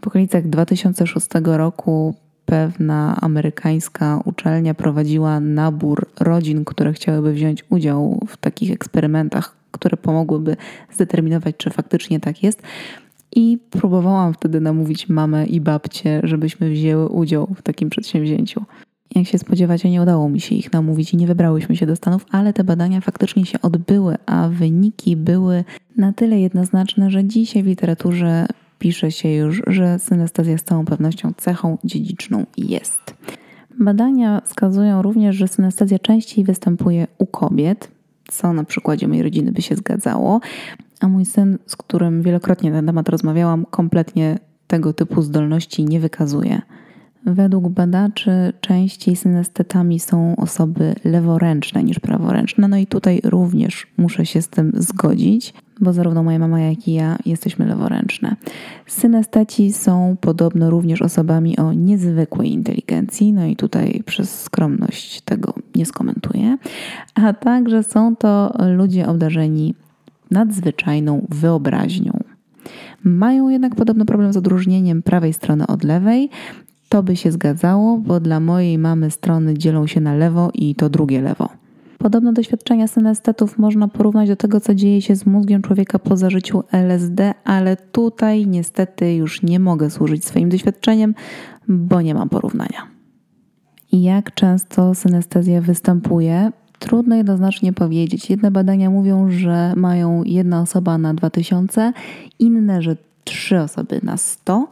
W 0.00 0.06
okolicach 0.06 0.48
2006 0.48 1.26
roku 1.44 2.14
pewna 2.46 3.16
amerykańska 3.20 4.20
uczelnia 4.24 4.74
prowadziła 4.74 5.40
nabór 5.40 6.06
rodzin, 6.20 6.64
które 6.64 6.92
chciałyby 6.92 7.32
wziąć 7.32 7.64
udział 7.70 8.26
w 8.28 8.36
takich 8.36 8.72
eksperymentach, 8.72 9.56
które 9.70 9.96
pomogłyby 9.96 10.56
zdeterminować, 10.92 11.56
czy 11.56 11.70
faktycznie 11.70 12.20
tak 12.20 12.42
jest. 12.42 12.62
I 13.36 13.58
próbowałam 13.70 14.34
wtedy 14.34 14.60
namówić 14.60 15.08
mamę 15.08 15.46
i 15.46 15.60
babcię, 15.60 16.20
żebyśmy 16.24 16.70
wzięły 16.70 17.08
udział 17.08 17.46
w 17.56 17.62
takim 17.62 17.90
przedsięwzięciu. 17.90 18.64
Jak 19.14 19.26
się 19.26 19.38
spodziewacie, 19.38 19.90
nie 19.90 20.02
udało 20.02 20.28
mi 20.28 20.40
się 20.40 20.54
ich 20.54 20.72
namówić 20.72 21.14
i 21.14 21.16
nie 21.16 21.26
wybrałyśmy 21.26 21.76
się 21.76 21.86
do 21.86 21.96
Stanów, 21.96 22.26
ale 22.30 22.52
te 22.52 22.64
badania 22.64 23.00
faktycznie 23.00 23.46
się 23.46 23.60
odbyły, 23.62 24.16
a 24.26 24.48
wyniki 24.48 25.16
były 25.16 25.64
na 25.96 26.12
tyle 26.12 26.40
jednoznaczne, 26.40 27.10
że 27.10 27.24
dzisiaj 27.24 27.62
w 27.62 27.66
literaturze 27.66 28.46
pisze 28.78 29.10
się 29.12 29.28
już, 29.28 29.62
że 29.66 29.98
synestezja 29.98 30.58
z 30.58 30.64
całą 30.64 30.84
pewnością 30.84 31.32
cechą 31.36 31.78
dziedziczną 31.84 32.46
jest. 32.56 33.14
Badania 33.80 34.40
wskazują 34.40 35.02
również, 35.02 35.36
że 35.36 35.48
synestezja 35.48 35.98
częściej 35.98 36.44
występuje 36.44 37.06
u 37.18 37.26
kobiet, 37.26 37.90
co 38.28 38.52
na 38.52 38.64
przykładzie 38.64 39.08
mojej 39.08 39.22
rodziny 39.22 39.52
by 39.52 39.62
się 39.62 39.76
zgadzało, 39.76 40.40
a 41.00 41.08
mój 41.08 41.24
syn, 41.24 41.58
z 41.66 41.76
którym 41.76 42.22
wielokrotnie 42.22 42.70
na 42.70 42.82
temat 42.82 43.08
rozmawiałam, 43.08 43.66
kompletnie 43.70 44.38
tego 44.66 44.92
typu 44.92 45.22
zdolności 45.22 45.84
nie 45.84 46.00
wykazuje. 46.00 46.62
Według 47.26 47.68
badaczy 47.68 48.52
częściej 48.60 49.16
synestetami 49.16 50.00
są 50.00 50.36
osoby 50.36 50.94
leworęczne 51.04 51.84
niż 51.84 51.98
praworęczne. 51.98 52.68
No 52.68 52.76
i 52.76 52.86
tutaj 52.86 53.20
również 53.24 53.86
muszę 53.96 54.26
się 54.26 54.42
z 54.42 54.48
tym 54.48 54.72
zgodzić, 54.74 55.54
bo 55.80 55.92
zarówno 55.92 56.22
moja 56.22 56.38
mama, 56.38 56.60
jak 56.60 56.88
i 56.88 56.92
ja 56.92 57.18
jesteśmy 57.26 57.66
leworęczne. 57.66 58.36
Synesteci 58.86 59.72
są 59.72 60.16
podobno 60.20 60.70
również 60.70 61.02
osobami 61.02 61.58
o 61.58 61.72
niezwykłej 61.72 62.52
inteligencji, 62.52 63.32
no 63.32 63.46
i 63.46 63.56
tutaj 63.56 64.02
przez 64.06 64.40
skromność 64.40 65.20
tego 65.20 65.54
nie 65.74 65.86
skomentuję, 65.86 66.58
a 67.14 67.32
także 67.32 67.82
są 67.82 68.16
to 68.16 68.54
ludzie 68.76 69.08
obdarzeni 69.08 69.74
nadzwyczajną 70.30 71.26
wyobraźnią. 71.28 72.12
Mają 73.04 73.48
jednak 73.48 73.74
podobno 73.74 74.04
problem 74.04 74.32
z 74.32 74.36
odróżnieniem 74.36 75.02
prawej 75.02 75.32
strony 75.32 75.66
od 75.66 75.84
lewej, 75.84 76.30
to 76.88 77.02
by 77.02 77.16
się 77.16 77.32
zgadzało, 77.32 77.98
bo 77.98 78.20
dla 78.20 78.40
mojej 78.40 78.78
mamy 78.78 79.10
strony 79.10 79.58
dzielą 79.58 79.86
się 79.86 80.00
na 80.00 80.14
lewo 80.14 80.50
i 80.54 80.74
to 80.74 80.90
drugie 80.90 81.20
lewo. 81.20 81.48
Podobno 81.98 82.32
doświadczenia 82.32 82.88
synestetów 82.88 83.58
można 83.58 83.88
porównać 83.88 84.28
do 84.28 84.36
tego, 84.36 84.60
co 84.60 84.74
dzieje 84.74 85.02
się 85.02 85.16
z 85.16 85.26
mózgiem 85.26 85.62
człowieka 85.62 85.98
po 85.98 86.16
zażyciu 86.16 86.64
LSD, 86.72 87.34
ale 87.44 87.76
tutaj 87.76 88.46
niestety 88.46 89.14
już 89.14 89.42
nie 89.42 89.60
mogę 89.60 89.90
służyć 89.90 90.24
swoim 90.24 90.48
doświadczeniem, 90.48 91.14
bo 91.68 92.00
nie 92.00 92.14
mam 92.14 92.28
porównania. 92.28 92.86
Jak 93.92 94.34
często 94.34 94.94
synestezja 94.94 95.60
występuje? 95.60 96.50
Trudno 96.78 97.16
jednoznacznie 97.16 97.72
powiedzieć. 97.72 98.30
Jedne 98.30 98.50
badania 98.50 98.90
mówią, 98.90 99.30
że 99.30 99.72
mają 99.76 100.22
jedna 100.24 100.60
osoba 100.60 100.98
na 100.98 101.14
2000, 101.14 101.92
inne, 102.38 102.82
że 102.82 102.96
trzy 103.24 103.60
osoby 103.60 104.00
na 104.02 104.16
100. 104.16 104.68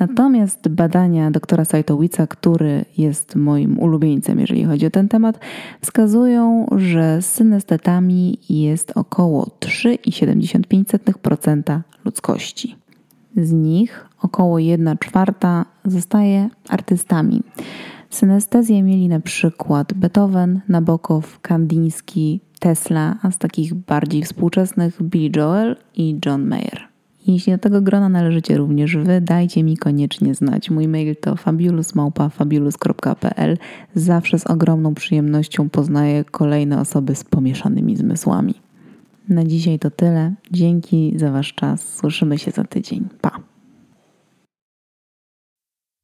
Natomiast 0.00 0.68
badania 0.68 1.30
doktora 1.30 1.64
Sajtowica, 1.64 2.26
który 2.26 2.84
jest 2.98 3.36
moim 3.36 3.78
ulubieńcem, 3.78 4.40
jeżeli 4.40 4.64
chodzi 4.64 4.86
o 4.86 4.90
ten 4.90 5.08
temat, 5.08 5.40
wskazują, 5.80 6.66
że 6.76 7.22
synestetami 7.22 8.38
jest 8.48 8.92
około 8.94 9.50
3,75% 9.60 11.80
ludzkości. 12.04 12.76
Z 13.36 13.52
nich 13.52 14.08
około 14.22 14.58
1 14.58 14.98
czwarta 14.98 15.64
zostaje 15.84 16.48
artystami. 16.68 17.42
Synestezję 18.10 18.82
mieli 18.82 19.08
na 19.08 19.20
przykład 19.20 19.94
Beethoven, 19.94 20.60
Nabokow, 20.68 21.40
Kandiński, 21.40 22.40
Tesla, 22.58 23.16
a 23.22 23.30
z 23.30 23.38
takich 23.38 23.74
bardziej 23.74 24.22
współczesnych 24.22 25.02
Billy 25.02 25.30
Joel 25.36 25.76
i 25.94 26.18
John 26.26 26.46
Mayer. 26.46 26.95
Jeśli 27.26 27.52
do 27.52 27.58
tego 27.58 27.82
grona 27.82 28.08
należycie 28.08 28.56
również 28.56 28.96
wy, 28.96 29.20
dajcie 29.20 29.64
mi 29.64 29.76
koniecznie 29.76 30.34
znać. 30.34 30.70
Mój 30.70 30.88
mail 30.88 31.16
to 31.16 31.36
fabulusmałpa.fabulus.pl. 31.36 33.58
Zawsze 33.94 34.38
z 34.38 34.46
ogromną 34.46 34.94
przyjemnością 34.94 35.68
poznaję 35.68 36.24
kolejne 36.24 36.80
osoby 36.80 37.14
z 37.14 37.24
pomieszanymi 37.24 37.96
zmysłami. 37.96 38.54
Na 39.28 39.44
dzisiaj 39.44 39.78
to 39.78 39.90
tyle. 39.90 40.34
Dzięki 40.50 41.12
za 41.16 41.30
Wasz 41.30 41.54
czas. 41.54 41.94
Słyszymy 41.94 42.38
się 42.38 42.50
za 42.50 42.64
tydzień. 42.64 43.08
Pa! 43.20 43.55